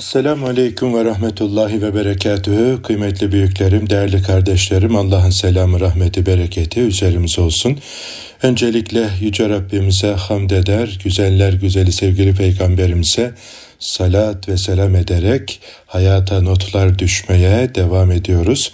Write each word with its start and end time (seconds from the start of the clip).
Selamun 0.00 0.46
Aleyküm 0.46 0.94
ve 0.94 1.04
Rahmetullahi 1.04 1.82
ve 1.82 1.94
Berekatühü. 1.94 2.82
Kıymetli 2.82 3.32
büyüklerim, 3.32 3.90
değerli 3.90 4.22
kardeşlerim, 4.22 4.96
Allah'ın 4.96 5.30
selamı, 5.30 5.80
rahmeti, 5.80 6.26
bereketi 6.26 6.80
üzerimiz 6.80 7.38
olsun. 7.38 7.78
Öncelikle 8.42 9.08
Yüce 9.20 9.48
Rabbimize 9.48 10.12
hamd 10.12 10.50
eder, 10.50 10.98
güzeller 11.04 11.52
güzeli 11.52 11.92
sevgili 11.92 12.34
Peygamberimize 12.34 13.34
salat 13.78 14.48
ve 14.48 14.56
selam 14.56 14.96
ederek 14.96 15.60
hayata 15.86 16.42
notlar 16.42 16.98
düşmeye 16.98 17.74
devam 17.74 18.12
ediyoruz. 18.12 18.72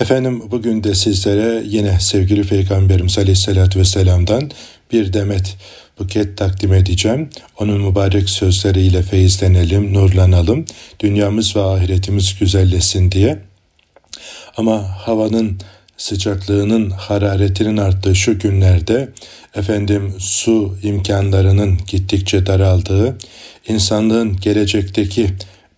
Efendim 0.00 0.42
bugün 0.50 0.84
de 0.84 0.94
sizlere 0.94 1.62
yine 1.66 2.00
sevgili 2.00 2.44
Peygamberimiz 2.44 3.18
Aleyhisselatü 3.18 3.78
Vesselam'dan 3.78 4.50
bir 4.92 5.12
demet 5.12 5.56
buket 5.98 6.38
takdim 6.38 6.72
edeceğim. 6.72 7.30
Onun 7.58 7.80
mübarek 7.80 8.30
sözleriyle 8.30 9.02
feyizlenelim, 9.02 9.94
nurlanalım, 9.94 10.64
dünyamız 11.00 11.56
ve 11.56 11.60
ahiretimiz 11.60 12.38
güzellesin 12.38 13.10
diye. 13.10 13.38
Ama 14.56 14.82
havanın 14.82 15.58
sıcaklığının, 15.96 16.90
hararetinin 16.90 17.76
arttığı 17.76 18.14
şu 18.14 18.38
günlerde 18.38 19.08
efendim 19.54 20.14
su 20.18 20.76
imkanlarının 20.82 21.78
gittikçe 21.86 22.46
daraldığı, 22.46 23.18
insanlığın 23.68 24.36
gelecekteki 24.36 25.30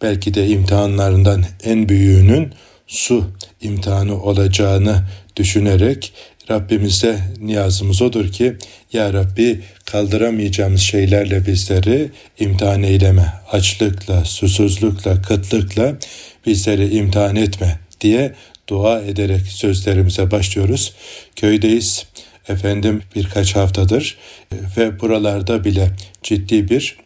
belki 0.02 0.34
de 0.34 0.48
imtihanlarından 0.48 1.44
en 1.64 1.88
büyüğünün 1.88 2.52
su 2.86 3.24
imtihanı 3.60 4.22
olacağını 4.22 5.02
düşünerek 5.36 6.12
Rabbimize 6.50 7.20
niyazımız 7.40 8.02
odur 8.02 8.32
ki 8.32 8.56
Ya 8.92 9.12
Rabbi 9.12 9.60
kaldıramayacağımız 9.90 10.80
şeylerle 10.80 11.46
bizleri 11.46 12.10
imtihan 12.38 12.82
eyleme. 12.82 13.32
Açlıkla, 13.52 14.24
susuzlukla, 14.24 15.22
kıtlıkla 15.22 15.96
bizleri 16.46 16.96
imtihan 16.96 17.36
etme 17.36 17.78
diye 18.00 18.34
dua 18.68 19.00
ederek 19.00 19.40
sözlerimize 19.46 20.30
başlıyoruz. 20.30 20.94
Köydeyiz 21.36 22.06
efendim 22.48 23.02
birkaç 23.14 23.56
haftadır 23.56 24.18
ve 24.76 25.00
buralarda 25.00 25.64
bile 25.64 25.90
ciddi 26.22 26.70
bir 26.70 26.96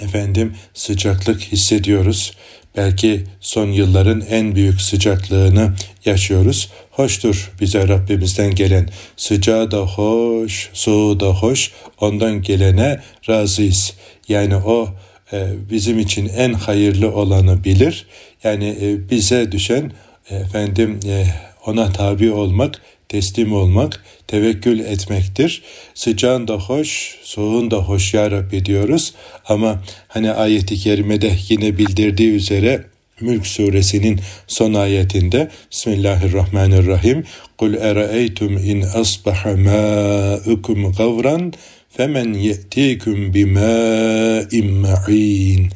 efendim 0.00 0.54
sıcaklık 0.74 1.40
hissediyoruz. 1.40 2.32
Belki 2.76 3.24
son 3.40 3.66
yılların 3.66 4.20
en 4.20 4.54
büyük 4.54 4.80
sıcaklığını 4.80 5.72
yaşıyoruz. 6.04 6.70
Hoştur 6.94 7.50
bize 7.60 7.88
Rabbimizden 7.88 8.54
gelen 8.54 8.88
sıcağı 9.16 9.70
da 9.70 9.78
hoş, 9.78 10.70
soğuğu 10.72 11.20
da 11.20 11.26
hoş. 11.26 11.70
Ondan 12.00 12.42
gelene 12.42 13.00
razıyız. 13.28 13.94
Yani 14.28 14.56
o 14.56 14.88
e, 15.32 15.46
bizim 15.70 15.98
için 15.98 16.28
en 16.28 16.52
hayırlı 16.52 17.14
olanı 17.14 17.64
bilir. 17.64 18.06
Yani 18.44 18.76
e, 18.82 19.10
bize 19.10 19.52
düşen 19.52 19.92
efendim 20.30 21.00
e, 21.06 21.26
ona 21.66 21.92
tabi 21.92 22.30
olmak, 22.30 22.82
teslim 23.08 23.52
olmak, 23.52 24.04
tevekkül 24.26 24.80
etmektir. 24.80 25.62
Sıcağın 25.94 26.48
da 26.48 26.54
hoş, 26.54 27.18
soğuğun 27.22 27.70
da 27.70 27.76
hoş 27.76 28.14
ya 28.14 28.30
Rabbi 28.30 28.64
diyoruz. 28.64 29.14
Ama 29.48 29.82
hani 30.08 30.32
ayeti 30.32 30.76
kerimede 30.76 31.32
yine 31.48 31.78
bildirdiği 31.78 32.30
üzere 32.30 32.93
Mülk 33.20 33.46
suresinin 33.46 34.20
son 34.46 34.74
ayetinde 34.74 35.50
Bismillahirrahmanirrahim 35.70 37.24
Kul 37.58 37.74
ereeytum 37.74 38.56
in 38.56 38.80
asbaha 38.82 39.56
ma'ukum 39.56 40.92
gavran 40.92 41.52
femen 41.90 42.32
ye'tikum 42.32 43.34
bimâ'in 43.34 44.66
ma'in. 44.74 45.68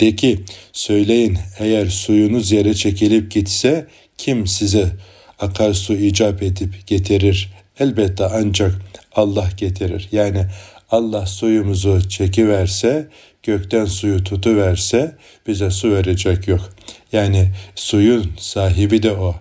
De 0.00 0.16
ki 0.16 0.38
söyleyin 0.72 1.38
eğer 1.58 1.86
suyunuz 1.86 2.52
yere 2.52 2.74
çekilip 2.74 3.30
gitse 3.30 3.86
kim 4.18 4.46
size 4.46 4.92
akarsu 5.38 5.94
icap 5.94 6.42
edip 6.42 6.86
getirir? 6.86 7.50
Elbette 7.80 8.24
ancak 8.24 8.74
Allah 9.12 9.48
getirir. 9.56 10.08
Yani 10.12 10.46
Allah 10.90 11.26
suyumuzu 11.26 12.08
çekiverse 12.08 13.08
gökten 13.44 13.84
suyu 13.84 14.24
tutuverse 14.24 15.16
bize 15.46 15.70
su 15.70 15.90
verecek 15.92 16.48
yok. 16.48 16.70
Yani 17.12 17.48
suyun 17.74 18.30
sahibi 18.38 19.02
de 19.02 19.12
o. 19.12 19.34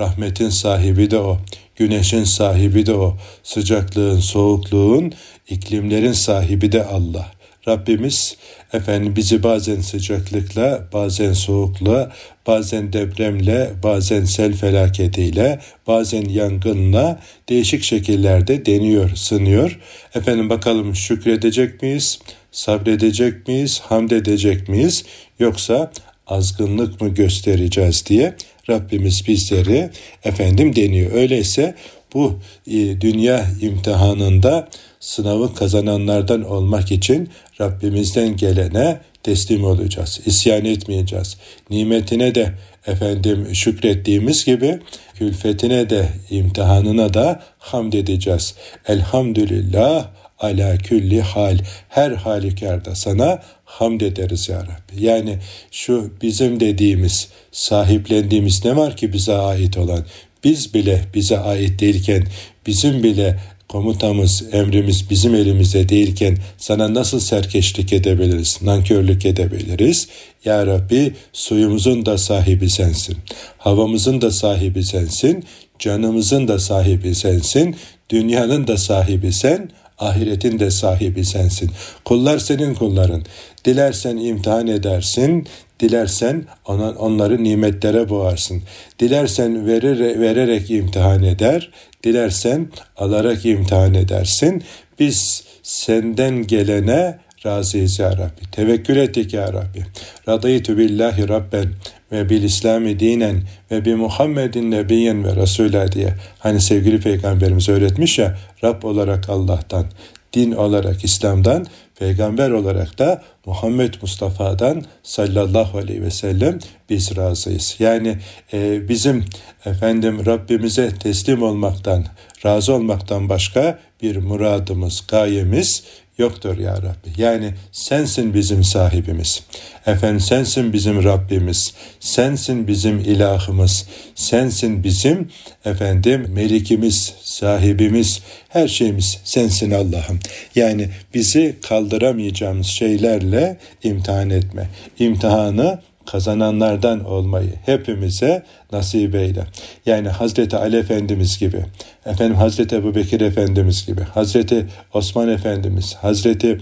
Rahmetin 0.00 0.48
sahibi 0.48 1.10
de 1.10 1.18
o. 1.18 1.38
Güneşin 1.76 2.24
sahibi 2.24 2.86
de 2.86 2.94
o. 2.94 3.16
Sıcaklığın, 3.42 4.20
soğukluğun, 4.20 5.12
iklimlerin 5.48 6.12
sahibi 6.12 6.72
de 6.72 6.84
Allah. 6.84 7.30
Rabbimiz 7.68 8.36
efendim 8.72 9.16
bizi 9.16 9.42
bazen 9.42 9.80
sıcaklıkla, 9.80 10.88
bazen 10.92 11.32
soğukla, 11.32 12.12
bazen 12.46 12.92
depremle, 12.92 13.70
bazen 13.82 14.24
sel 14.24 14.52
felaketiyle, 14.52 15.60
bazen 15.86 16.24
yangınla 16.24 17.20
değişik 17.48 17.82
şekillerde 17.82 18.66
deniyor, 18.66 19.10
sınıyor. 19.14 19.80
Efendim 20.14 20.50
bakalım 20.50 20.94
şükredecek 20.94 21.82
miyiz? 21.82 22.18
Sabredecek 22.54 23.48
miyiz? 23.48 23.80
Hamd 23.80 24.10
edecek 24.10 24.68
miyiz? 24.68 25.04
Yoksa 25.38 25.92
azgınlık 26.26 27.00
mı 27.00 27.08
göstereceğiz 27.08 28.06
diye 28.06 28.34
Rabbimiz 28.70 29.28
bizleri 29.28 29.90
efendim 30.24 30.76
deniyor. 30.76 31.12
Öyleyse 31.12 31.74
bu 32.14 32.38
e, 32.66 33.00
dünya 33.00 33.46
imtihanında 33.60 34.68
sınavı 35.00 35.54
kazananlardan 35.54 36.42
olmak 36.42 36.92
için 36.92 37.28
Rabbimizden 37.60 38.36
gelene 38.36 39.00
teslim 39.22 39.64
olacağız. 39.64 40.20
İsyan 40.26 40.64
etmeyeceğiz. 40.64 41.36
Nimetine 41.70 42.34
de 42.34 42.52
efendim 42.86 43.54
şükrettiğimiz 43.54 44.44
gibi 44.44 44.78
külfetine 45.14 45.90
de 45.90 46.08
imtihanına 46.30 47.14
da 47.14 47.42
hamd 47.58 47.92
edeceğiz. 47.92 48.54
Elhamdülillah 48.88 50.06
ala 50.44 50.78
külli 50.78 51.20
hal 51.20 51.58
her 51.88 52.10
halükarda 52.10 52.94
sana 52.94 53.42
hamd 53.64 54.00
ederiz 54.00 54.48
ya 54.48 54.60
Rabbi. 54.60 55.04
Yani 55.04 55.38
şu 55.70 56.12
bizim 56.22 56.60
dediğimiz 56.60 57.28
sahiplendiğimiz 57.52 58.64
ne 58.64 58.76
var 58.76 58.96
ki 58.96 59.12
bize 59.12 59.34
ait 59.34 59.78
olan 59.78 60.04
biz 60.44 60.74
bile 60.74 61.04
bize 61.14 61.38
ait 61.38 61.80
değilken 61.80 62.24
bizim 62.66 63.02
bile 63.02 63.36
komutamız, 63.68 64.44
emrimiz 64.52 65.10
bizim 65.10 65.34
elimizde 65.34 65.88
değilken 65.88 66.36
sana 66.58 66.94
nasıl 66.94 67.20
serkeşlik 67.20 67.92
edebiliriz, 67.92 68.58
nankörlük 68.62 69.26
edebiliriz? 69.26 70.08
Ya 70.44 70.66
Rabbi 70.66 71.12
suyumuzun 71.32 72.06
da 72.06 72.18
sahibi 72.18 72.70
sensin, 72.70 73.16
havamızın 73.58 74.20
da 74.20 74.30
sahibi 74.30 74.84
sensin, 74.84 75.44
canımızın 75.78 76.48
da 76.48 76.58
sahibi 76.58 77.14
sensin, 77.14 77.76
dünyanın 78.10 78.66
da 78.66 78.76
sahibi 78.76 79.32
sen, 79.32 79.70
ahiretin 79.98 80.58
de 80.58 80.70
sahibi 80.70 81.24
sensin. 81.24 81.70
Kullar 82.04 82.38
senin 82.38 82.74
kulların. 82.74 83.22
Dilersen 83.64 84.16
imtihan 84.16 84.66
edersin, 84.66 85.46
dilersen 85.80 86.44
ona, 86.66 86.90
onları 86.90 87.44
nimetlere 87.44 88.08
boğarsın. 88.08 88.62
Dilersen 88.98 89.66
verir, 89.66 90.20
vererek 90.20 90.70
imtihan 90.70 91.22
eder, 91.22 91.70
dilersen 92.04 92.68
alarak 92.96 93.46
imtihan 93.46 93.94
edersin. 93.94 94.62
Biz 94.98 95.44
senden 95.62 96.46
gelene 96.46 97.18
razıyız 97.46 97.98
ya 97.98 98.12
Rabbi. 98.12 98.50
Tevekkül 98.52 98.96
ettik 98.96 99.34
ya 99.34 99.52
Rabbi. 99.52 99.84
Radıytü 100.28 100.78
billahi 100.78 101.28
Rabben 101.28 101.72
ve 102.12 102.28
bil 102.28 102.42
İslami 102.42 103.00
dinen 103.00 103.42
ve 103.70 103.84
bi 103.84 103.94
Muhammedin 103.94 104.70
nebiyen 104.70 105.24
ve 105.24 105.36
Resul'a 105.36 105.92
diye. 105.92 106.14
Hani 106.38 106.60
sevgili 106.60 107.00
peygamberimiz 107.00 107.68
öğretmiş 107.68 108.18
ya 108.18 108.38
Rab 108.64 108.82
olarak 108.82 109.28
Allah'tan, 109.28 109.86
din 110.32 110.52
olarak 110.52 111.04
İslam'dan, 111.04 111.66
peygamber 111.98 112.50
olarak 112.50 112.98
da 112.98 113.22
Muhammed 113.46 113.94
Mustafa'dan 114.02 114.82
sallallahu 115.02 115.78
aleyhi 115.78 116.02
ve 116.02 116.10
sellem 116.10 116.58
biz 116.90 117.16
razıyız. 117.16 117.76
Yani 117.78 118.18
e, 118.52 118.88
bizim 118.88 119.24
efendim 119.64 120.26
Rabbimize 120.26 120.90
teslim 121.02 121.42
olmaktan, 121.42 122.04
razı 122.46 122.74
olmaktan 122.74 123.28
başka 123.28 123.78
bir 124.02 124.16
muradımız, 124.16 125.04
gayemiz 125.08 125.84
yoktur 126.18 126.58
ya 126.58 126.76
Rabbi. 126.76 127.22
Yani 127.22 127.54
sensin 127.72 128.34
bizim 128.34 128.64
sahibimiz. 128.64 129.42
Efendim 129.86 130.20
sensin 130.20 130.72
bizim 130.72 131.04
Rabbimiz. 131.04 131.74
Sensin 132.00 132.68
bizim 132.68 132.98
ilahımız. 132.98 133.86
Sensin 134.14 134.84
bizim 134.84 135.28
efendim 135.64 136.26
melikimiz, 136.34 137.14
sahibimiz, 137.22 138.22
her 138.48 138.68
şeyimiz 138.68 139.20
sensin 139.24 139.70
Allah'ım. 139.70 140.20
Yani 140.54 140.88
bizi 141.14 141.56
kaldıramayacağımız 141.62 142.66
şeylerle 142.66 143.56
imtihan 143.82 144.30
etme. 144.30 144.68
İmtihanı 144.98 145.80
kazananlardan 146.06 147.04
olmayı 147.04 147.52
hepimize 147.66 148.42
nasip 148.72 149.14
eyle. 149.14 149.46
Yani 149.86 150.08
Hazreti 150.08 150.56
Ali 150.56 150.76
Efendimiz 150.76 151.38
gibi, 151.38 151.64
efendim 152.06 152.36
Hazreti 152.36 152.76
Ebu 152.76 152.94
Bekir 152.94 153.20
Efendimiz 153.20 153.86
gibi, 153.86 154.02
Hazreti 154.02 154.66
Osman 154.94 155.28
Efendimiz, 155.28 155.94
Hazreti 155.94 156.60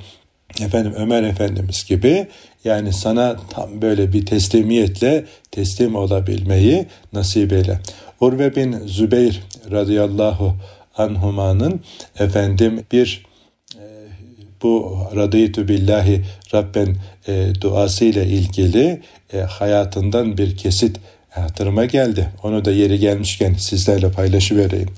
efendim 0.61 0.93
Ömer 0.97 1.23
Efendimiz 1.23 1.85
gibi 1.85 2.27
yani 2.65 2.93
sana 2.93 3.37
tam 3.51 3.83
böyle 3.83 4.13
bir 4.13 4.27
teslimiyetle 4.27 5.25
teslim 5.51 5.95
olabilmeyi 5.95 6.87
nasip 7.13 7.53
eyle. 7.53 7.79
Urve 8.21 8.57
bin 8.57 8.73
Zübeyir 8.87 9.43
radıyallahu 9.71 10.55
anhumanın 10.97 11.81
efendim 12.19 12.85
bir 12.93 13.32
bu 14.63 14.99
radıytu 15.17 15.69
billahi 15.69 16.23
Rabben 16.55 16.97
e, 17.29 17.53
duası 17.61 18.05
ile 18.05 18.27
ilgili 18.27 19.01
e, 19.33 19.39
hayatından 19.39 20.39
bir 20.39 20.57
kesit 20.57 20.97
hatırıma 21.31 21.85
geldi. 21.85 22.29
Onu 22.43 22.65
da 22.65 22.73
yeri 22.73 22.99
gelmişken 22.99 23.55
sizlerle 23.55 24.11
paylaşıvereyim. 24.11 24.89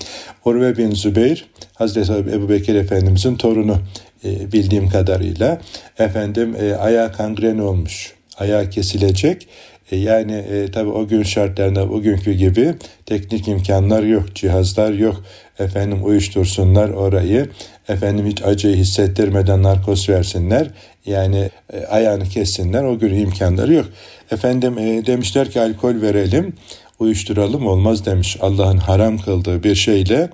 Urve 0.45 0.77
bin 0.77 0.91
Zübeyir, 0.91 1.47
Hazreti 1.75 2.13
Ebu 2.13 2.49
Bekir 2.49 2.75
Efendimizin 2.75 3.37
torunu 3.37 3.79
e, 4.25 4.53
bildiğim 4.53 4.89
kadarıyla. 4.89 5.61
Efendim 5.99 6.57
e, 6.61 6.75
ayağı 6.75 7.13
kangren 7.13 7.59
olmuş, 7.59 8.13
ayağı 8.39 8.71
kesilecek. 8.71 9.49
E, 9.91 9.97
yani 9.97 10.33
e, 10.33 10.71
tabi 10.71 10.91
o 10.91 11.07
gün 11.07 11.23
şartlarında 11.23 11.89
bugünkü 11.89 12.33
gibi 12.33 12.75
teknik 13.07 13.49
imkanlar 13.49 14.03
yok, 14.03 14.35
cihazlar 14.35 14.93
yok. 14.93 15.25
Efendim 15.59 16.05
uyuştursunlar 16.05 16.89
orayı. 16.89 17.49
Efendim 17.89 18.27
hiç 18.27 18.43
acıyı 18.43 18.77
hissettirmeden 18.77 19.63
narkoz 19.63 20.09
versinler. 20.09 20.71
Yani 21.07 21.51
e, 21.73 21.87
ayağını 21.87 22.25
kessinler. 22.25 22.85
O 22.85 22.99
gün 22.99 23.15
imkanları 23.15 23.75
yok. 23.75 23.87
Efendim 24.31 24.79
e, 24.79 25.07
demişler 25.07 25.51
ki 25.51 25.61
alkol 25.61 26.01
verelim, 26.01 26.53
uyuşturalım 26.99 27.67
olmaz 27.67 28.07
demiş. 28.07 28.37
Allah'ın 28.41 28.79
haram 28.79 29.19
kıldığı 29.19 29.63
bir 29.63 29.75
şeyle 29.75 30.29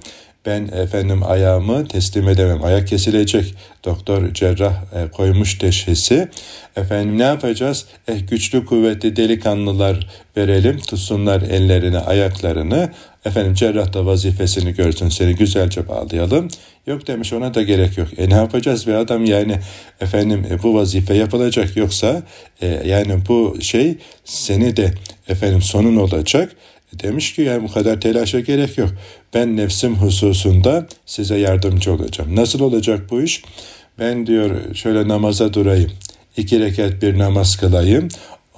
ben 0.47 0.69
efendim 0.69 1.23
ayağımı 1.23 1.89
teslim 1.89 2.29
edemem. 2.29 2.65
Ayak 2.65 2.89
kesilecek. 2.89 3.55
Doktor 3.85 4.35
cerrah 4.35 4.73
e, 4.73 5.11
koymuş 5.11 5.59
teşhisi. 5.59 6.29
Efendim 6.77 7.19
ne 7.19 7.23
yapacağız? 7.23 7.87
Eh 8.09 8.29
güçlü 8.31 8.67
kuvvetli 8.67 9.17
delikanlılar 9.17 10.07
verelim. 10.37 10.79
Tutsunlar 10.79 11.43
ellerini 11.43 11.99
ayaklarını. 11.99 12.91
Efendim 13.25 13.55
cerrah 13.55 13.93
da 13.93 14.07
vazifesini 14.07 14.75
görsün 14.75 15.09
seni 15.09 15.35
güzelce 15.35 15.89
bağlayalım. 15.89 16.49
Yok 16.87 17.07
demiş 17.07 17.33
ona 17.33 17.55
da 17.55 17.63
gerek 17.63 17.99
yok. 17.99 18.09
E 18.19 18.31
ne 18.31 18.35
yapacağız 18.35 18.87
be 18.87 18.97
adam 18.97 19.25
yani 19.25 19.57
efendim 20.01 20.47
e, 20.51 20.63
bu 20.63 20.75
vazife 20.75 21.15
yapılacak 21.15 21.77
yoksa 21.77 22.23
e, 22.63 22.67
yani 22.87 23.19
bu 23.29 23.57
şey 23.61 23.95
seni 24.25 24.77
de 24.77 24.95
efendim 25.29 25.63
sonun 25.63 25.97
olacak. 25.97 26.57
Demiş 26.93 27.35
ki 27.35 27.43
yani 27.43 27.63
bu 27.63 27.73
kadar 27.73 28.01
telaşa 28.01 28.41
gerek 28.41 28.79
yok. 28.79 28.91
Ben 29.35 29.57
nefsim 29.57 29.95
hususunda 29.95 30.87
size 31.07 31.39
yardımcı 31.39 31.93
olacağım. 31.93 32.37
Nasıl 32.37 32.61
olacak 32.61 33.11
bu 33.11 33.23
iş? 33.23 33.43
Ben 33.99 34.27
diyor 34.27 34.75
şöyle 34.75 35.09
namaza 35.09 35.55
durayım. 35.55 35.91
İki 36.37 36.61
rekat 36.61 37.03
bir 37.03 37.19
namaz 37.19 37.57
kılayım. 37.57 38.09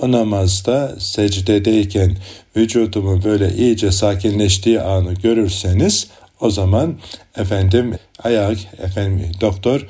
O 0.00 0.12
namazda 0.12 0.96
secdedeyken 0.98 2.16
vücudumu 2.56 3.24
böyle 3.24 3.54
iyice 3.54 3.92
sakinleştiği 3.92 4.80
anı 4.80 5.14
görürseniz 5.14 6.06
o 6.40 6.50
zaman 6.50 6.98
efendim 7.36 7.94
ayak 8.24 8.58
efendim 8.82 9.32
doktor 9.40 9.86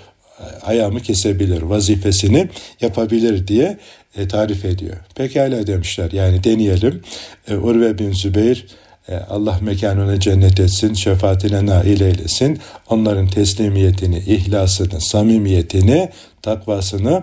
ayağımı 0.63 1.01
kesebilir, 1.01 1.63
vazifesini 1.63 2.49
yapabilir 2.81 3.49
diye 3.49 3.79
e, 4.17 4.29
tarif 4.29 4.65
ediyor. 4.65 4.97
Pekala 5.15 5.67
demişler 5.67 6.11
yani 6.13 6.45
deneyelim. 6.45 7.03
E, 7.49 7.57
Urve 7.57 7.99
bin 7.99 8.13
Zübeyir 8.13 8.67
e, 9.09 9.17
Allah 9.17 9.59
mekanına 9.61 10.21
cennet 10.21 10.61
etsin, 10.61 10.95
şefaatine 10.95 11.67
nail 11.67 12.01
eylesin. 12.01 12.59
Onların 12.89 13.29
teslimiyetini, 13.29 14.19
ihlasını, 14.19 15.01
samimiyetini, 15.01 16.11
takvasını 16.43 17.23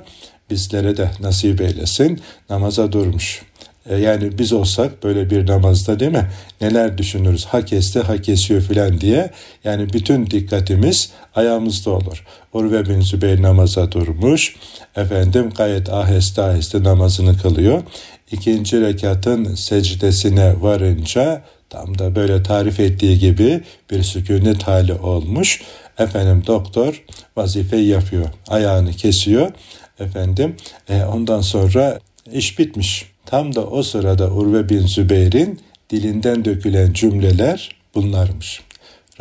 bizlere 0.50 0.98
de 0.98 1.12
nasip 1.20 1.62
eylesin. 1.62 2.22
Namaza 2.50 2.92
durmuş. 2.92 3.42
E, 3.90 3.96
yani 3.96 4.40
biz 4.40 4.54
olsak 4.54 5.04
böyle 5.04 5.30
bir 5.30 5.48
namazda 5.48 6.00
değil 6.00 6.12
mi? 6.12 6.28
Neler 6.62 6.98
düşünürüz? 6.98 7.46
Ha 7.46 7.66
kesti, 7.66 8.00
ha 8.00 8.18
kesiyor 8.18 8.62
filan 8.62 9.02
diye. 9.02 9.32
Yani 9.64 9.94
bütün 9.94 10.26
dikkatimiz 10.26 11.10
ayağımızda 11.36 11.92
olur. 11.92 12.26
Urve 12.54 12.90
bin 12.90 13.02
Zübeyir 13.02 13.42
namaza 13.42 13.92
durmuş. 13.92 14.56
Efendim 14.96 15.50
gayet 15.58 15.90
aheste 15.90 16.42
aheste 16.42 16.84
namazını 16.84 17.38
kılıyor. 17.38 17.84
İkinci 18.32 18.82
rekatın 18.82 19.56
secdesine 19.56 20.62
varınca 20.62 21.42
tam 21.70 21.98
da 22.00 22.16
böyle 22.16 22.44
tarif 22.44 22.80
ettiği 22.80 23.20
gibi 23.20 23.62
bir 23.92 24.04
sükunet 24.04 24.64
hali 24.64 24.94
olmuş. 24.94 25.62
Efendim 25.98 26.44
doktor 26.48 27.04
vazifeyi 27.38 27.88
yapıyor. 27.88 28.26
Ayağını 28.48 28.92
kesiyor. 28.92 29.52
Efendim 30.00 30.56
e, 30.90 31.04
ondan 31.04 31.42
sonra 31.42 32.00
iş 32.32 32.60
bitmiş. 32.60 33.12
Tam 33.30 33.56
da 33.56 33.68
o 33.68 33.84
sırada 33.84 34.32
Urve 34.32 34.70
bin 34.70 34.88
Zübeyir'in 34.88 35.60
dilinden 35.90 36.46
dökülen 36.46 36.94
cümleler 36.94 37.76
bunlarmış. 37.96 38.62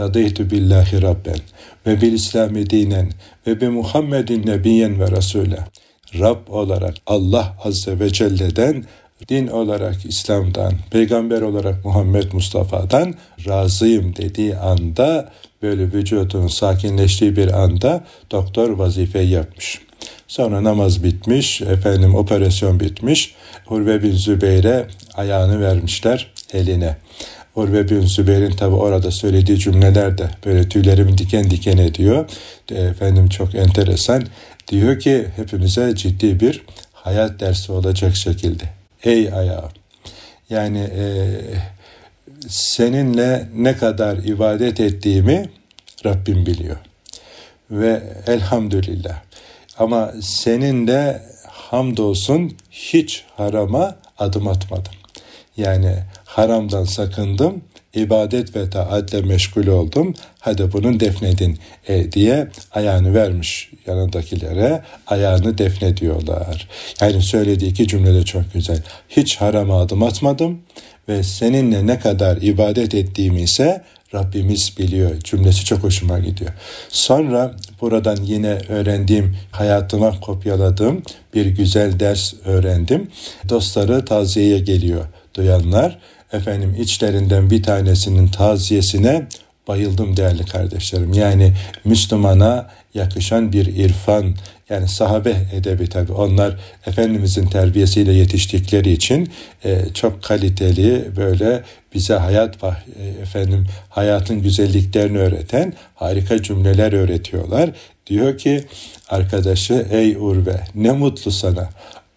Radeytü 0.00 0.50
billahi 0.50 1.02
rabben 1.02 1.38
ve 1.86 2.00
bil 2.00 2.12
İslami 2.12 2.70
dinen 2.70 3.10
ve 3.46 3.60
bi 3.60 3.68
Muhammedin 3.68 4.46
nebiyen 4.46 5.00
ve 5.00 5.10
rasule. 5.10 5.58
Rab 6.18 6.48
olarak 6.48 6.94
Allah 7.06 7.56
Azze 7.64 8.00
ve 8.00 8.12
Celle'den 8.12 8.84
din 9.28 9.46
olarak 9.46 10.04
İslam'dan, 10.04 10.72
peygamber 10.90 11.42
olarak 11.42 11.84
Muhammed 11.84 12.32
Mustafa'dan 12.32 13.14
razıyım 13.48 14.16
dediği 14.16 14.56
anda 14.56 15.32
böyle 15.62 15.92
vücudunun 15.92 16.48
sakinleştiği 16.48 17.36
bir 17.36 17.62
anda 17.62 18.04
doktor 18.30 18.70
vazifeyi 18.70 19.30
yapmış. 19.30 19.80
Sonra 20.28 20.64
namaz 20.64 21.04
bitmiş, 21.04 21.60
efendim 21.60 22.14
operasyon 22.14 22.80
bitmiş. 22.80 23.34
Urve 23.70 24.02
bin 24.02 24.12
Zübeyir'e 24.12 24.86
ayağını 25.14 25.60
vermişler 25.60 26.30
eline. 26.52 26.96
Urve 27.56 27.88
bin 27.88 28.00
Zübeyir'in 28.00 28.50
tabi 28.50 28.74
orada 28.74 29.10
söylediği 29.10 29.58
cümleler 29.58 30.18
de 30.18 30.30
böyle 30.46 30.68
tüylerimi 30.68 31.18
diken 31.18 31.50
diken 31.50 31.78
ediyor. 31.78 32.30
Efendim 32.70 33.28
çok 33.28 33.54
enteresan. 33.54 34.22
Diyor 34.68 34.98
ki 34.98 35.26
hepimize 35.36 35.94
ciddi 35.96 36.40
bir 36.40 36.62
hayat 36.92 37.40
dersi 37.40 37.72
olacak 37.72 38.16
şekilde. 38.16 38.64
Ey 39.04 39.32
ayağım. 39.32 39.70
Yani 40.50 40.78
e, 40.78 41.04
seninle 42.48 43.48
ne 43.54 43.76
kadar 43.76 44.16
ibadet 44.16 44.80
ettiğimi 44.80 45.50
Rabbim 46.04 46.46
biliyor. 46.46 46.76
Ve 47.70 48.02
elhamdülillah 48.26 49.16
ama 49.78 50.12
senin 50.22 50.86
de 50.86 51.22
hamdolsun 51.70 52.52
hiç 52.70 53.24
harama 53.36 53.96
adım 54.18 54.48
atmadım. 54.48 54.92
Yani 55.56 55.94
haramdan 56.24 56.84
sakındım, 56.84 57.62
ibadet 57.94 58.56
ve 58.56 58.70
taatle 58.70 59.20
meşgul 59.20 59.66
oldum. 59.66 60.14
Hadi 60.38 60.72
bunun 60.72 61.00
defnedin 61.00 61.58
e, 61.88 62.12
diye 62.12 62.48
ayağını 62.72 63.14
vermiş 63.14 63.70
yanındakilere. 63.86 64.82
Ayağını 65.06 65.58
defnediyorlar. 65.58 66.68
Yani 67.00 67.22
söylediği 67.22 67.70
iki 67.70 67.88
cümle 67.88 68.14
de 68.14 68.24
çok 68.24 68.52
güzel. 68.52 68.82
Hiç 69.08 69.36
harama 69.36 69.80
adım 69.80 70.02
atmadım 70.02 70.60
ve 71.08 71.22
seninle 71.22 71.86
ne 71.86 71.98
kadar 71.98 72.36
ibadet 72.36 72.94
ettiğimi 72.94 73.40
ise 73.40 73.84
Rabbimiz 74.14 74.78
biliyor 74.78 75.20
cümlesi 75.20 75.64
çok 75.64 75.82
hoşuma 75.82 76.18
gidiyor. 76.18 76.50
Sonra 76.88 77.54
buradan 77.80 78.16
yine 78.22 78.58
öğrendiğim, 78.68 79.36
hayatıma 79.50 80.20
kopyaladığım 80.20 81.02
bir 81.34 81.46
güzel 81.46 82.00
ders 82.00 82.34
öğrendim. 82.44 83.10
Dostları 83.48 84.04
taziyeye 84.04 84.58
geliyor 84.58 85.04
duyanlar. 85.34 85.98
Efendim 86.32 86.76
içlerinden 86.80 87.50
bir 87.50 87.62
tanesinin 87.62 88.28
taziyesine 88.28 89.26
bayıldım 89.68 90.16
değerli 90.16 90.46
kardeşlerim. 90.46 91.12
Yani 91.12 91.52
Müslümana 91.84 92.70
yakışan 92.94 93.52
bir 93.52 93.66
irfan 93.66 94.34
yani 94.70 94.88
sahabe 94.88 95.36
edebi 95.52 95.88
tabi 95.88 96.12
onlar 96.12 96.56
Efendimizin 96.86 97.46
terbiyesiyle 97.46 98.12
yetiştikleri 98.12 98.92
için 98.92 99.30
e, 99.64 99.84
çok 99.94 100.22
kaliteli 100.22 101.16
böyle 101.16 101.62
bize 101.94 102.14
hayat 102.14 102.64
e, 102.64 102.68
efendim 103.22 103.66
hayatın 103.88 104.42
güzelliklerini 104.42 105.18
öğreten 105.18 105.72
harika 105.94 106.42
cümleler 106.42 106.92
öğretiyorlar. 106.92 107.70
Diyor 108.06 108.38
ki 108.38 108.64
arkadaşı 109.08 109.86
ey 109.90 110.16
Urve 110.16 110.60
ne 110.74 110.92
mutlu 110.92 111.30
sana 111.30 111.68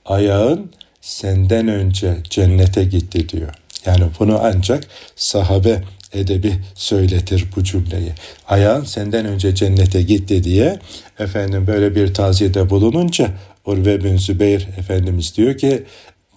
ayağın 0.05 0.71
senden 1.01 1.67
önce 1.67 2.17
cennete 2.29 2.83
gitti 2.83 3.29
diyor. 3.29 3.53
Yani 3.85 4.03
bunu 4.19 4.39
ancak 4.43 4.83
sahabe 5.15 5.83
edebi 6.13 6.53
söyletir 6.75 7.45
bu 7.55 7.63
cümleyi. 7.63 8.11
Ayağın 8.47 8.83
senden 8.83 9.25
önce 9.25 9.55
cennete 9.55 10.01
gitti 10.01 10.43
diye 10.43 10.79
efendim 11.19 11.67
böyle 11.67 11.95
bir 11.95 12.13
taziyede 12.13 12.69
bulununca 12.69 13.29
Urve 13.65 14.03
bin 14.03 14.17
Zübeyir 14.17 14.67
Efendimiz 14.77 15.37
diyor 15.37 15.57
ki 15.57 15.83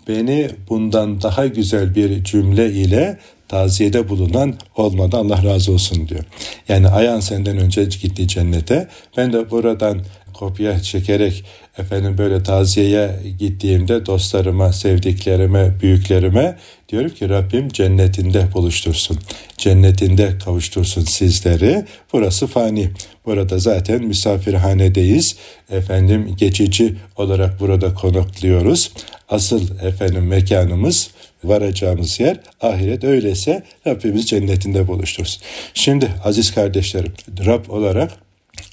beni 0.08 0.50
bundan 0.68 1.22
daha 1.22 1.46
güzel 1.46 1.94
bir 1.94 2.24
cümle 2.24 2.72
ile 2.72 3.18
taziyede 3.48 4.08
bulunan 4.08 4.54
olmadı 4.76 5.16
Allah 5.16 5.44
razı 5.44 5.72
olsun 5.72 6.08
diyor. 6.08 6.24
Yani 6.68 6.88
ayağın 6.88 7.20
senden 7.20 7.58
önce 7.58 7.84
gitti 7.84 8.28
cennete. 8.28 8.88
Ben 9.16 9.32
de 9.32 9.50
buradan 9.50 10.00
kopya 10.34 10.82
çekerek 10.82 11.44
efendim 11.78 12.18
böyle 12.18 12.42
taziyeye 12.42 13.10
gittiğimde 13.38 14.06
dostlarıma, 14.06 14.72
sevdiklerime, 14.72 15.74
büyüklerime 15.82 16.58
diyorum 16.88 17.10
ki 17.10 17.28
Rabbim 17.28 17.68
cennetinde 17.68 18.48
buluştursun. 18.54 19.18
Cennetinde 19.56 20.38
kavuştursun 20.44 21.04
sizleri. 21.04 21.84
Burası 22.12 22.46
fani. 22.46 22.90
Burada 23.26 23.58
zaten 23.58 24.04
misafirhanedeyiz. 24.04 25.36
Efendim 25.70 26.36
geçici 26.38 26.96
olarak 27.16 27.60
burada 27.60 27.94
konukluyoruz. 27.94 28.92
Asıl 29.28 29.78
efendim 29.80 30.26
mekanımız 30.26 31.10
varacağımız 31.44 32.20
yer 32.20 32.40
ahiret 32.60 33.04
öyleyse 33.04 33.62
Rabbimiz 33.86 34.26
cennetinde 34.26 34.88
buluştursun. 34.88 35.42
Şimdi 35.74 36.10
aziz 36.24 36.54
kardeşlerim 36.54 37.12
Rab 37.46 37.68
olarak 37.68 38.12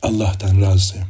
Allah'tan 0.04 0.62
razıyım. 0.62 1.08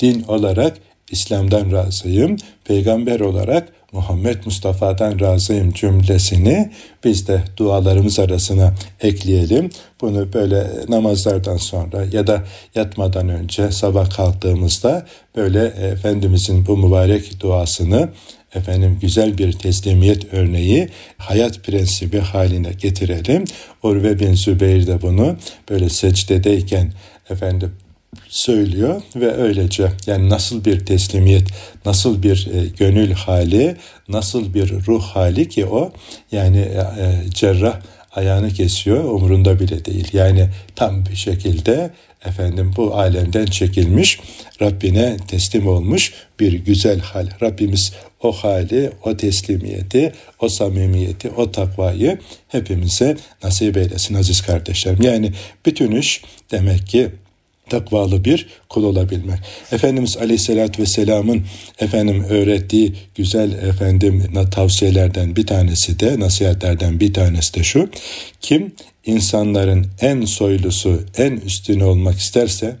Din 0.00 0.22
olarak 0.22 0.76
İslam'dan 1.12 1.72
razıyım. 1.72 2.36
Peygamber 2.64 3.20
olarak 3.20 3.68
Muhammed 3.92 4.44
Mustafa'dan 4.44 5.20
razıyım 5.20 5.72
cümlesini 5.72 6.70
biz 7.04 7.28
de 7.28 7.42
dualarımız 7.56 8.18
arasına 8.18 8.74
ekleyelim. 9.00 9.70
Bunu 10.00 10.32
böyle 10.32 10.66
namazlardan 10.88 11.56
sonra 11.56 12.04
ya 12.12 12.26
da 12.26 12.44
yatmadan 12.74 13.28
önce 13.28 13.70
sabah 13.70 14.10
kalktığımızda 14.10 15.06
böyle 15.36 15.64
Efendimizin 15.64 16.66
bu 16.66 16.76
mübarek 16.76 17.40
duasını 17.40 18.08
efendim 18.54 18.98
güzel 19.00 19.38
bir 19.38 19.52
teslimiyet 19.52 20.34
örneği 20.34 20.88
hayat 21.18 21.64
prensibi 21.64 22.18
haline 22.18 22.72
getirelim. 22.72 23.44
Urve 23.82 24.18
bin 24.18 24.34
Zübeyir 24.34 24.86
de 24.86 25.02
bunu 25.02 25.36
böyle 25.70 25.88
secdedeyken 25.88 26.92
efendim 27.30 27.72
söylüyor 28.32 29.02
ve 29.16 29.32
öylece 29.32 29.88
yani 30.06 30.30
nasıl 30.30 30.64
bir 30.64 30.86
teslimiyet, 30.86 31.48
nasıl 31.86 32.22
bir 32.22 32.50
e, 32.54 32.66
gönül 32.78 33.12
hali, 33.12 33.76
nasıl 34.08 34.54
bir 34.54 34.86
ruh 34.86 35.02
hali 35.02 35.48
ki 35.48 35.66
o 35.66 35.92
yani 36.32 36.58
e, 36.58 37.30
cerrah 37.30 37.80
ayağını 38.12 38.50
kesiyor 38.50 39.04
umurunda 39.04 39.60
bile 39.60 39.84
değil. 39.84 40.08
Yani 40.12 40.48
tam 40.76 41.06
bir 41.06 41.16
şekilde 41.16 41.90
efendim 42.24 42.72
bu 42.76 42.94
alemden 42.94 43.46
çekilmiş, 43.46 44.20
Rabbine 44.62 45.16
teslim 45.28 45.66
olmuş 45.66 46.12
bir 46.40 46.52
güzel 46.52 47.00
hal. 47.00 47.28
Rabbimiz 47.42 47.92
o 48.22 48.32
hali, 48.32 48.92
o 49.04 49.16
teslimiyeti, 49.16 50.12
o 50.40 50.48
samimiyeti, 50.48 51.30
o 51.30 51.52
takvayı 51.52 52.18
hepimize 52.48 53.16
nasip 53.42 53.76
eylesin 53.76 54.14
aziz 54.14 54.42
kardeşlerim. 54.42 55.02
Yani 55.02 55.32
bütün 55.66 55.92
iş 55.92 56.22
demek 56.50 56.86
ki 56.86 57.10
takvalı 57.72 58.24
bir 58.24 58.46
kul 58.68 58.84
olabilmek. 58.84 59.38
Efendimiz 59.72 60.16
Aleyhisselatü 60.16 60.82
Vesselam'ın 60.82 61.42
efendim 61.78 62.24
öğrettiği 62.28 62.94
güzel 63.14 63.52
efendim 63.52 64.24
tavsiyelerden 64.50 65.36
bir 65.36 65.46
tanesi 65.46 66.00
de 66.00 66.20
nasihatlerden 66.20 67.00
bir 67.00 67.14
tanesi 67.14 67.54
de 67.54 67.62
şu. 67.62 67.88
Kim 68.40 68.72
insanların 69.06 69.86
en 70.00 70.24
soylusu, 70.24 71.00
en 71.16 71.32
üstünü 71.32 71.84
olmak 71.84 72.18
isterse 72.18 72.76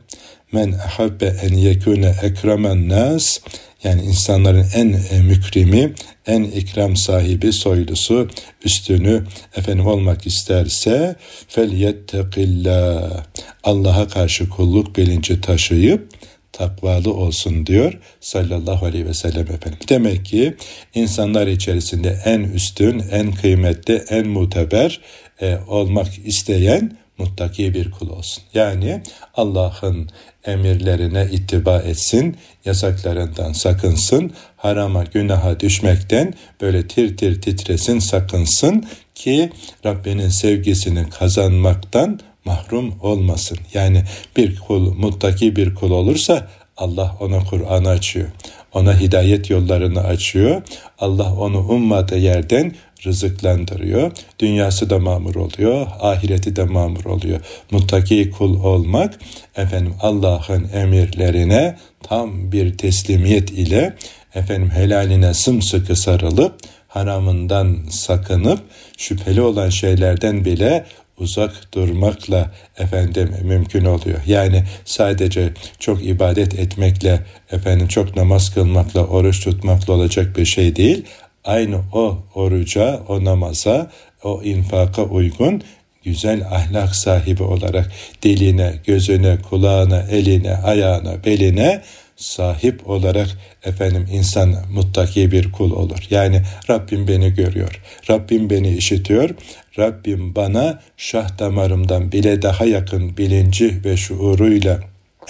men 0.52 0.72
ahabbe 0.72 1.36
en 1.42 1.56
yekune 1.56 2.14
ekremen 2.22 2.88
nas 2.88 3.38
yani 3.84 4.02
insanların 4.02 4.66
en 4.74 4.92
e, 5.10 5.22
mükrimi, 5.22 5.94
en 6.26 6.42
ikram 6.42 6.96
sahibi, 6.96 7.52
soylusu, 7.52 8.28
üstünü 8.64 9.24
efendim 9.56 9.86
olmak 9.86 10.26
isterse 10.26 11.16
fel 11.48 11.72
yettekillah. 11.72 13.24
Allah'a 13.64 14.08
karşı 14.08 14.48
kulluk 14.48 14.96
bilinci 14.96 15.40
taşıyıp 15.40 16.08
takvalı 16.52 17.14
olsun 17.14 17.66
diyor 17.66 17.98
sallallahu 18.20 18.86
aleyhi 18.86 19.06
ve 19.06 19.14
sellem 19.14 19.42
efendim. 19.42 19.78
Demek 19.88 20.24
ki 20.24 20.54
insanlar 20.94 21.46
içerisinde 21.46 22.22
en 22.24 22.40
üstün, 22.40 23.02
en 23.10 23.32
kıymetli, 23.32 24.04
en 24.08 24.28
muteber 24.28 25.00
e, 25.40 25.58
olmak 25.68 26.08
isteyen 26.24 26.96
muttaki 27.18 27.74
bir 27.74 27.90
kul 27.90 28.08
olsun. 28.08 28.44
Yani 28.54 29.02
Allah'ın 29.34 30.10
emirlerine 30.46 31.28
ittiba 31.32 31.78
etsin, 31.78 32.36
yasaklarından 32.64 33.52
sakınsın, 33.52 34.30
harama 34.56 35.04
günaha 35.04 35.60
düşmekten 35.60 36.34
böyle 36.60 36.88
tir 36.88 37.16
tir 37.16 37.40
titresin 37.40 37.98
sakınsın 37.98 38.84
ki 39.14 39.50
Rabbinin 39.86 40.28
sevgisini 40.28 41.10
kazanmaktan 41.10 42.20
mahrum 42.44 42.94
olmasın. 43.00 43.58
Yani 43.74 44.04
bir 44.36 44.58
kul 44.58 44.94
muttaki 44.94 45.56
bir 45.56 45.74
kul 45.74 45.90
olursa 45.90 46.48
Allah 46.76 47.16
ona 47.20 47.44
Kur'an 47.44 47.84
açıyor. 47.84 48.28
Ona 48.74 49.00
hidayet 49.00 49.50
yollarını 49.50 50.00
açıyor. 50.00 50.62
Allah 50.98 51.34
onu 51.34 51.58
ummadığı 51.58 52.18
yerden 52.18 52.74
rızıklandırıyor. 53.04 54.12
Dünyası 54.38 54.90
da 54.90 54.98
mamur 54.98 55.34
oluyor, 55.34 55.86
ahireti 56.00 56.56
de 56.56 56.64
mamur 56.64 57.04
oluyor. 57.04 57.40
Muttaki 57.70 58.30
kul 58.30 58.64
olmak, 58.64 59.18
efendim 59.56 59.94
Allah'ın 60.00 60.68
emirlerine 60.74 61.76
tam 62.02 62.52
bir 62.52 62.78
teslimiyet 62.78 63.50
ile 63.50 63.94
efendim 64.34 64.70
helaline 64.70 65.34
sımsıkı 65.34 65.96
sarılıp 65.96 66.54
haramından 66.88 67.78
sakınıp 67.90 68.60
şüpheli 68.98 69.40
olan 69.40 69.68
şeylerden 69.68 70.44
bile 70.44 70.84
uzak 71.18 71.74
durmakla 71.74 72.50
efendim 72.78 73.34
mümkün 73.42 73.84
oluyor. 73.84 74.18
Yani 74.26 74.64
sadece 74.84 75.52
çok 75.78 76.04
ibadet 76.04 76.58
etmekle 76.58 77.20
efendim 77.52 77.88
çok 77.88 78.16
namaz 78.16 78.54
kılmakla 78.54 79.06
oruç 79.06 79.44
tutmakla 79.44 79.92
olacak 79.92 80.36
bir 80.36 80.44
şey 80.44 80.76
değil 80.76 81.04
aynı 81.44 81.80
o 81.92 82.18
oruca, 82.34 83.00
o 83.08 83.24
namaza, 83.24 83.90
o 84.24 84.42
infaka 84.42 85.02
uygun 85.02 85.62
güzel 86.04 86.46
ahlak 86.46 86.96
sahibi 86.96 87.42
olarak 87.42 87.92
diline, 88.22 88.74
gözüne, 88.86 89.38
kulağına, 89.50 90.02
eline, 90.02 90.56
ayağına, 90.56 91.24
beline 91.24 91.82
sahip 92.16 92.90
olarak 92.90 93.28
efendim 93.64 94.06
insan 94.12 94.54
muttaki 94.72 95.32
bir 95.32 95.52
kul 95.52 95.70
olur. 95.70 95.98
Yani 96.10 96.42
Rabbim 96.70 97.08
beni 97.08 97.34
görüyor. 97.34 97.80
Rabbim 98.10 98.50
beni 98.50 98.76
işitiyor. 98.76 99.30
Rabbim 99.78 100.34
bana 100.34 100.80
şah 100.96 101.38
damarımdan 101.38 102.12
bile 102.12 102.42
daha 102.42 102.64
yakın 102.64 103.16
bilinci 103.16 103.84
ve 103.84 103.96
şuuruyla 103.96 104.80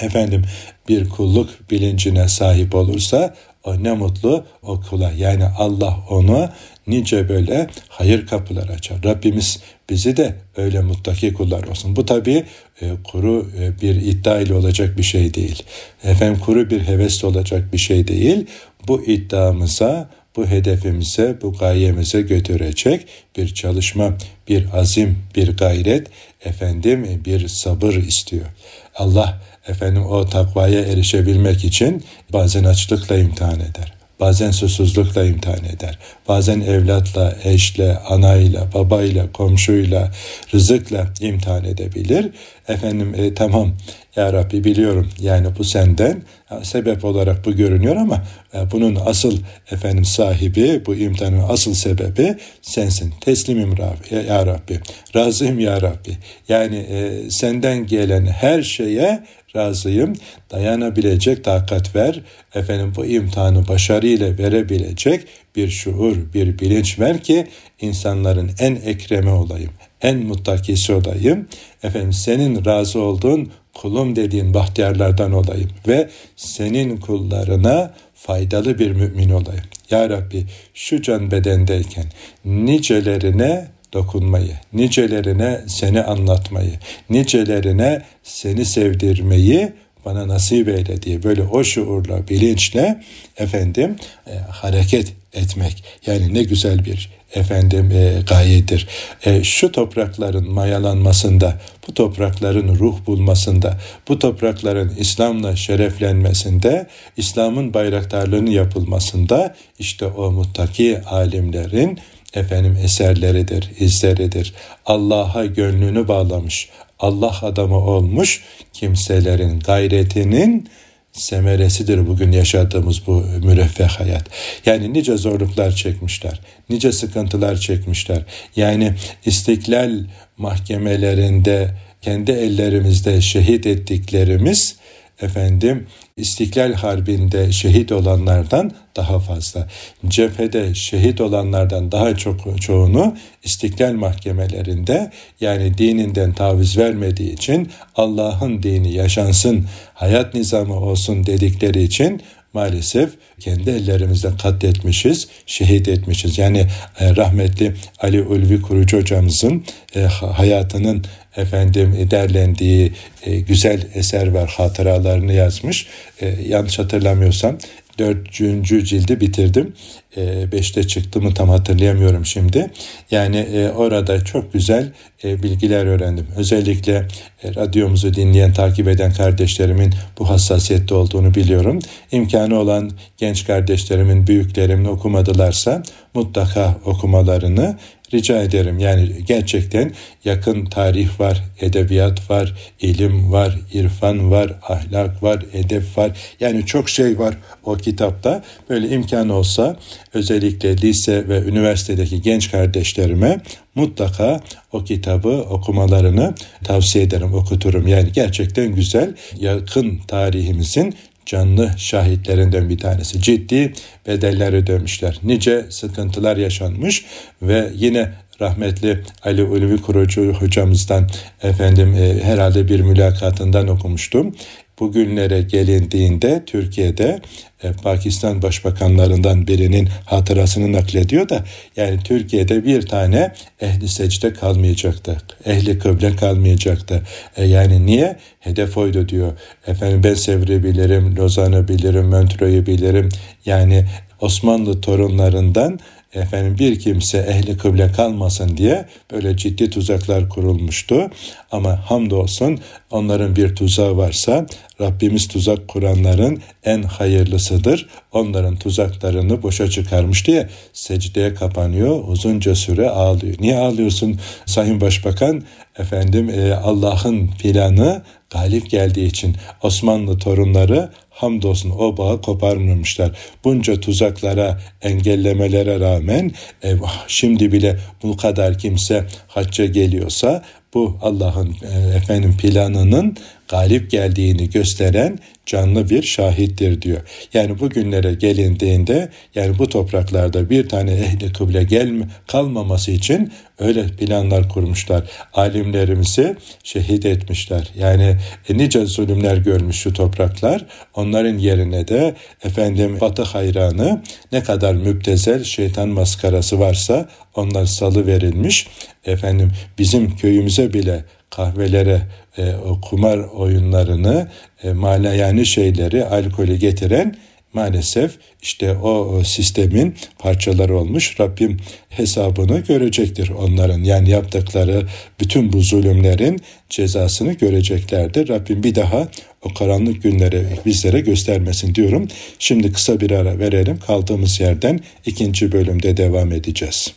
efendim 0.00 0.42
bir 0.88 1.08
kulluk 1.08 1.70
bilincine 1.70 2.28
sahip 2.28 2.74
olursa 2.74 3.34
o 3.64 3.82
ne 3.82 3.92
mutlu 3.92 4.44
o 4.62 4.80
kula. 4.80 5.12
Yani 5.16 5.44
Allah 5.58 5.98
onu 6.10 6.48
nice 6.86 7.28
böyle 7.28 7.66
hayır 7.88 8.26
kapılar 8.26 8.68
açar. 8.68 9.04
Rabbimiz 9.04 9.60
bizi 9.90 10.16
de 10.16 10.34
öyle 10.56 10.80
muttaki 10.80 11.32
kullar 11.32 11.64
olsun. 11.64 11.96
Bu 11.96 12.06
tabi 12.06 12.44
e, 12.82 12.90
kuru 13.04 13.46
e, 13.58 13.80
bir 13.80 13.94
iddia 13.94 14.40
ile 14.40 14.54
olacak 14.54 14.98
bir 14.98 15.02
şey 15.02 15.34
değil. 15.34 15.62
Efendim 16.04 16.40
kuru 16.40 16.70
bir 16.70 16.80
hevesle 16.80 17.26
olacak 17.26 17.72
bir 17.72 17.78
şey 17.78 18.08
değil. 18.08 18.46
Bu 18.88 19.04
iddiamıza, 19.04 20.10
bu 20.36 20.46
hedefimize, 20.46 21.38
bu 21.42 21.52
gayemize 21.52 22.22
götürecek 22.22 23.06
bir 23.36 23.54
çalışma, 23.54 24.16
bir 24.48 24.66
azim, 24.78 25.18
bir 25.36 25.56
gayret, 25.56 26.06
efendim 26.44 27.22
bir 27.24 27.48
sabır 27.48 27.94
istiyor. 27.94 28.46
Allah 28.94 29.40
efendim 29.68 30.06
o 30.06 30.26
takvaya 30.28 30.80
erişebilmek 30.80 31.64
için 31.64 32.04
bazen 32.32 32.64
açlıkla 32.64 33.16
imtihan 33.16 33.60
eder. 33.60 33.92
Bazen 34.20 34.50
susuzlukla 34.50 35.24
imtihan 35.24 35.64
eder. 35.64 35.98
Bazen 36.28 36.60
evlatla, 36.60 37.36
eşle, 37.44 37.96
anayla, 37.98 38.72
babayla, 38.74 39.32
komşuyla, 39.32 40.10
rızıkla 40.54 41.06
imtihan 41.20 41.64
edebilir. 41.64 42.30
Efendim 42.68 43.14
e, 43.16 43.34
tamam 43.34 43.72
ya 44.16 44.32
Rabbi 44.32 44.64
biliyorum 44.64 45.08
yani 45.20 45.46
bu 45.58 45.64
senden 45.64 46.22
sebep 46.62 47.04
olarak 47.04 47.44
bu 47.44 47.52
görünüyor 47.52 47.96
ama 47.96 48.22
e, 48.54 48.70
bunun 48.72 48.98
asıl 49.06 49.38
efendim 49.70 50.04
sahibi 50.04 50.82
bu 50.86 50.94
imtihanın 50.94 51.44
asıl 51.48 51.74
sebebi 51.74 52.36
sensin. 52.62 53.14
Teslimim 53.20 53.78
Rabbi, 53.78 54.26
ya 54.28 54.46
Rabbi. 54.46 54.80
Razıyım 55.16 55.58
ya 55.58 55.82
Rabbi. 55.82 56.16
Yani 56.48 56.76
e, 56.76 57.30
senden 57.30 57.86
gelen 57.86 58.26
her 58.26 58.62
şeye 58.62 59.24
razıyım. 59.56 60.12
Dayanabilecek 60.50 61.44
takat 61.44 61.96
ver. 61.96 62.20
Efendim 62.54 62.92
bu 62.96 63.06
imtihanı 63.06 63.68
başarıyla 63.68 64.38
verebilecek 64.38 65.24
bir 65.56 65.68
şuur, 65.68 66.16
bir 66.34 66.58
bilinç 66.58 66.98
ver 66.98 67.22
ki 67.22 67.46
insanların 67.80 68.50
en 68.58 68.74
ekremi 68.74 69.30
olayım, 69.30 69.70
en 70.02 70.18
muttakisi 70.18 70.92
olayım. 70.92 71.48
Efendim 71.82 72.12
senin 72.12 72.64
razı 72.64 73.00
olduğun 73.00 73.50
kulum 73.74 74.16
dediğin 74.16 74.54
bahtiyarlardan 74.54 75.32
olayım 75.32 75.70
ve 75.88 76.08
senin 76.36 76.96
kullarına 76.96 77.94
faydalı 78.14 78.78
bir 78.78 78.90
mümin 78.90 79.30
olayım. 79.30 79.64
Ya 79.90 80.10
Rabbi 80.10 80.46
şu 80.74 81.02
can 81.02 81.30
bedendeyken 81.30 82.04
nicelerine 82.44 83.68
dokunmayı, 83.92 84.56
nicelerine 84.72 85.60
seni 85.66 86.02
anlatmayı, 86.02 86.72
nicelerine 87.10 88.02
seni 88.22 88.64
sevdirmeyi 88.64 89.72
bana 90.04 90.28
nasip 90.28 90.68
eyle 90.68 91.02
diye 91.02 91.22
böyle 91.22 91.42
o 91.42 91.64
şuurla, 91.64 92.28
bilinçle 92.28 93.02
efendim 93.36 93.96
e, 94.26 94.34
hareket 94.34 95.12
etmek. 95.32 95.84
Yani 96.06 96.34
ne 96.34 96.42
güzel 96.42 96.84
bir 96.84 97.10
efendim 97.34 97.90
e, 97.90 98.22
gayedir. 98.28 98.88
E, 99.24 99.44
şu 99.44 99.72
toprakların 99.72 100.50
mayalanmasında, 100.50 101.60
bu 101.88 101.94
toprakların 101.94 102.78
ruh 102.78 103.06
bulmasında, 103.06 103.78
bu 104.08 104.18
toprakların 104.18 104.92
İslam'la 104.98 105.56
şereflenmesinde, 105.56 106.86
İslam'ın 107.16 107.74
bayraktarlığını 107.74 108.50
yapılmasında 108.50 109.54
işte 109.78 110.06
o 110.06 110.30
muttaki 110.30 111.00
alimlerin 111.00 111.98
efendim 112.34 112.78
eserleridir, 112.84 113.70
izleridir. 113.78 114.54
Allah'a 114.86 115.46
gönlünü 115.46 116.08
bağlamış, 116.08 116.68
Allah 116.98 117.38
adamı 117.42 117.76
olmuş 117.76 118.42
kimselerin 118.72 119.60
gayretinin 119.60 120.68
semeresidir 121.12 122.06
bugün 122.06 122.32
yaşadığımız 122.32 123.06
bu 123.06 123.24
müreffeh 123.44 123.88
hayat. 123.88 124.24
Yani 124.66 124.92
nice 124.92 125.16
zorluklar 125.16 125.72
çekmişler, 125.72 126.40
nice 126.70 126.92
sıkıntılar 126.92 127.56
çekmişler. 127.56 128.22
Yani 128.56 128.94
istiklal 129.26 130.04
mahkemelerinde 130.36 131.70
kendi 132.02 132.32
ellerimizde 132.32 133.20
şehit 133.20 133.66
ettiklerimiz 133.66 134.76
efendim 135.22 135.86
İstiklal 136.16 136.72
Harbi'nde 136.72 137.52
şehit 137.52 137.92
olanlardan 137.92 138.72
daha 138.96 139.18
fazla. 139.18 139.68
Cephede 140.08 140.74
şehit 140.74 141.20
olanlardan 141.20 141.92
daha 141.92 142.16
çok 142.16 142.62
çoğunu 142.62 143.16
İstiklal 143.44 143.92
mahkemelerinde 143.92 145.10
yani 145.40 145.78
dininden 145.78 146.32
taviz 146.32 146.78
vermediği 146.78 147.32
için 147.32 147.70
Allah'ın 147.96 148.62
dini 148.62 148.94
yaşansın, 148.94 149.66
hayat 149.94 150.34
nizamı 150.34 150.74
olsun 150.74 151.26
dedikleri 151.26 151.82
için 151.82 152.22
maalesef 152.52 153.10
kendi 153.40 153.70
ellerimizle 153.70 154.36
katletmişiz, 154.42 155.28
şehit 155.46 155.88
etmişiz. 155.88 156.38
Yani 156.38 156.66
e, 157.00 157.16
rahmetli 157.16 157.74
Ali 157.98 158.22
Ulvi 158.22 158.62
Kurucu 158.62 158.98
hocamızın 158.98 159.64
e, 159.96 160.00
hayatının 160.00 161.04
efendim 161.36 162.08
derlendiği 162.10 162.92
e, 163.22 163.40
güzel 163.40 163.86
eser 163.94 164.28
var, 164.28 164.54
hatıralarını 164.56 165.32
yazmış. 165.32 165.86
E, 166.20 166.28
yanlış 166.48 166.78
hatırlamıyorsam 166.78 167.58
dördüncü 167.98 168.84
cildi 168.84 169.20
bitirdim. 169.20 169.74
E, 170.16 170.52
beşte 170.52 170.86
çıktı 170.86 171.20
mı 171.20 171.34
tam 171.34 171.48
hatırlayamıyorum 171.48 172.26
şimdi. 172.26 172.70
Yani 173.10 173.36
e, 173.36 173.68
orada 173.70 174.24
çok 174.24 174.52
güzel 174.52 174.92
e, 175.24 175.42
bilgiler 175.42 175.86
öğrendim. 175.86 176.26
Özellikle 176.36 177.08
e, 177.42 177.54
radyomuzu 177.54 178.14
dinleyen, 178.14 178.52
takip 178.52 178.88
eden 178.88 179.12
kardeşlerimin 179.12 179.94
bu 180.18 180.30
hassasiyette 180.30 180.94
olduğunu 180.94 181.34
biliyorum. 181.34 181.78
İmkanı 182.12 182.58
olan 182.58 182.90
genç 183.16 183.46
kardeşlerimin, 183.46 184.26
büyüklerimin 184.26 184.84
okumadılarsa 184.84 185.82
mutlaka 186.14 186.76
okumalarını 186.84 187.76
rica 188.14 188.42
ederim. 188.42 188.78
Yani 188.78 189.08
gerçekten 189.26 189.92
yakın 190.24 190.64
tarih 190.64 191.20
var, 191.20 191.44
edebiyat 191.60 192.30
var, 192.30 192.54
ilim 192.80 193.32
var, 193.32 193.58
irfan 193.72 194.30
var, 194.30 194.52
ahlak 194.68 195.22
var, 195.22 195.44
edep 195.52 195.84
var. 195.96 196.10
Yani 196.40 196.66
çok 196.66 196.88
şey 196.88 197.18
var 197.18 197.34
o 197.64 197.76
kitapta. 197.76 198.42
Böyle 198.70 198.88
imkan 198.88 199.28
olsa 199.28 199.76
özellikle 200.14 200.76
lise 200.76 201.28
ve 201.28 201.42
üniversitedeki 201.42 202.22
genç 202.22 202.50
kardeşlerime 202.50 203.40
mutlaka 203.74 204.40
o 204.72 204.84
kitabı 204.84 205.28
okumalarını 205.28 206.34
tavsiye 206.64 207.04
ederim, 207.04 207.34
okuturum. 207.34 207.86
Yani 207.86 208.12
gerçekten 208.12 208.74
güzel, 208.74 209.14
yakın 209.38 209.98
tarihimizin 210.08 210.94
canlı 211.26 211.70
şahitlerinden 211.76 212.68
bir 212.68 212.78
tanesi. 212.78 213.20
Ciddi 213.20 213.72
bedeller 214.06 214.52
ödemişler. 214.52 215.18
Nice 215.22 215.66
sıkıntılar 215.70 216.36
yaşanmış 216.36 217.04
ve 217.42 217.70
yine 217.74 218.12
rahmetli 218.40 219.00
Ali 219.22 219.42
Ulvi 219.42 219.82
Kurucu 219.82 220.32
hocamızdan 220.32 221.08
efendim 221.42 221.94
e, 221.94 222.24
herhalde 222.24 222.68
bir 222.68 222.80
mülakatından 222.80 223.68
okumuştum. 223.68 224.34
Bugünlere 224.82 225.42
gelindiğinde 225.42 226.42
Türkiye'de 226.46 227.20
e, 227.62 227.72
Pakistan 227.72 228.42
başbakanlarından 228.42 229.46
birinin 229.46 229.88
hatırasını 230.06 230.72
naklediyor 230.72 231.28
da 231.28 231.44
yani 231.76 232.00
Türkiye'de 232.04 232.64
bir 232.64 232.82
tane 232.82 233.32
ehli 233.60 233.88
secde 233.88 234.32
kalmayacaktı. 234.32 235.16
Ehli 235.44 235.78
kıble 235.78 236.16
kalmayacaktı. 236.16 237.02
E, 237.36 237.44
yani 237.44 237.86
niye? 237.86 238.16
Hedef 238.40 238.76
oydu 238.76 239.08
diyor. 239.08 239.32
Efendim 239.66 240.00
ben 240.04 240.14
Sevr'i 240.14 240.64
bilirim, 240.64 241.16
Lozan'ı 241.16 241.68
bilirim, 241.68 242.06
Montreux'u 242.06 242.66
bilirim. 242.66 243.08
Yani 243.46 243.84
Osmanlı 244.20 244.80
torunlarından 244.80 245.78
efendim 246.14 246.58
bir 246.58 246.78
kimse 246.78 247.18
ehli 247.18 247.56
kıble 247.56 247.92
kalmasın 247.92 248.56
diye 248.56 248.86
böyle 249.12 249.36
ciddi 249.36 249.70
tuzaklar 249.70 250.28
kurulmuştu. 250.28 251.10
Ama 251.52 251.90
hamdolsun 251.90 252.58
onların 252.90 253.36
bir 253.36 253.56
tuzağı 253.56 253.96
varsa 253.96 254.46
Rabbimiz 254.80 255.28
tuzak 255.28 255.68
kuranların 255.68 256.42
en 256.64 256.82
hayırlısıdır. 256.82 257.88
Onların 258.12 258.56
tuzaklarını 258.56 259.42
boşa 259.42 259.70
çıkarmış 259.70 260.26
diye 260.26 260.48
secdeye 260.72 261.34
kapanıyor. 261.34 262.04
Uzunca 262.08 262.54
süre 262.54 262.88
ağlıyor. 262.88 263.34
Niye 263.40 263.56
ağlıyorsun 263.56 264.20
Sayın 264.46 264.80
Başbakan? 264.80 265.42
Efendim 265.78 266.30
e, 266.30 266.54
Allah'ın 266.54 267.30
planı 267.42 268.02
galip 268.30 268.70
geldiği 268.70 269.06
için 269.06 269.36
Osmanlı 269.62 270.18
torunları 270.18 270.90
hamdolsun 271.10 271.70
o 271.70 271.96
bağı 271.96 272.22
koparmamışlar. 272.22 273.10
Bunca 273.44 273.80
tuzaklara, 273.80 274.60
engellemelere 274.82 275.80
rağmen 275.80 276.32
e, 276.64 276.74
şimdi 277.06 277.52
bile 277.52 277.78
bu 278.02 278.16
kadar 278.16 278.58
kimse 278.58 279.06
hacca 279.28 279.66
geliyorsa 279.66 280.42
bu 280.74 280.98
Allah'ın 281.02 281.56
e, 281.62 281.96
efendim 281.96 282.36
planının 282.38 283.16
galip 283.52 283.90
geldiğini 283.90 284.50
gösteren 284.50 285.18
canlı 285.46 285.90
bir 285.90 286.02
şahittir 286.02 286.82
diyor. 286.82 287.00
Yani 287.34 287.60
bu 287.60 287.70
günlere 287.70 288.14
gelindiğinde 288.14 289.08
yani 289.34 289.58
bu 289.58 289.68
topraklarda 289.68 290.50
bir 290.50 290.68
tane 290.68 290.92
ehli 290.92 291.32
kıble 291.32 291.62
gelme, 291.62 292.08
kalmaması 292.26 292.90
için 292.90 293.32
öyle 293.58 293.86
planlar 293.86 294.48
kurmuşlar. 294.48 295.10
Alimlerimizi 295.34 296.36
şehit 296.64 297.06
etmişler. 297.06 297.70
Yani 297.78 298.16
e, 298.48 298.58
nice 298.58 298.86
zulümler 298.86 299.36
görmüş 299.36 299.76
şu 299.76 299.92
topraklar. 299.92 300.66
Onların 300.94 301.38
yerine 301.38 301.88
de 301.88 302.14
efendim 302.44 303.00
Batı 303.00 303.22
hayranı 303.22 304.02
ne 304.32 304.42
kadar 304.42 304.74
müptezel 304.74 305.44
şeytan 305.44 305.88
maskarası 305.88 306.60
varsa 306.60 307.08
onlar 307.34 307.66
salı 307.66 308.06
verilmiş. 308.06 308.66
Efendim 309.04 309.52
bizim 309.78 310.16
köyümüze 310.16 310.72
bile 310.72 311.04
kahvelere, 311.30 312.02
e, 312.38 312.54
o 312.54 312.80
kumar 312.80 313.18
oyunlarını, 313.18 314.28
e, 314.62 314.72
malayani 314.72 315.46
şeyleri, 315.46 316.04
alkolü 316.04 316.56
getiren 316.56 317.16
maalesef 317.52 318.12
işte 318.42 318.76
o 318.76 319.22
sistemin 319.24 319.94
parçaları 320.18 320.78
olmuş. 320.78 321.20
Rabbim 321.20 321.56
hesabını 321.88 322.58
görecektir 322.58 323.28
onların. 323.28 323.82
Yani 323.82 324.10
yaptıkları 324.10 324.86
bütün 325.20 325.52
bu 325.52 325.60
zulümlerin 325.60 326.40
cezasını 326.70 327.32
göreceklerdir. 327.32 328.28
Rabbim 328.28 328.62
bir 328.62 328.74
daha 328.74 329.08
o 329.42 329.54
karanlık 329.54 330.02
günleri 330.02 330.46
bizlere 330.66 331.00
göstermesin 331.00 331.74
diyorum. 331.74 332.08
Şimdi 332.38 332.72
kısa 332.72 333.00
bir 333.00 333.10
ara 333.10 333.38
verelim. 333.38 333.78
Kaldığımız 333.86 334.40
yerden 334.40 334.80
ikinci 335.06 335.52
bölümde 335.52 335.96
devam 335.96 336.32
edeceğiz. 336.32 336.94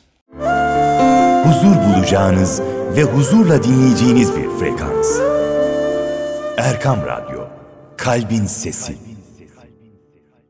Huzur 1.44 1.76
bulacağınız 1.76 2.62
ve 2.96 3.04
huzurla 3.04 3.64
dinleyeceğiniz 3.64 4.36
bir 4.36 4.50
frekans. 4.60 5.20
Erkam 6.58 7.00
Radyo, 7.06 7.48
Kalbin 7.98 8.46
Sesi. 8.46 9.15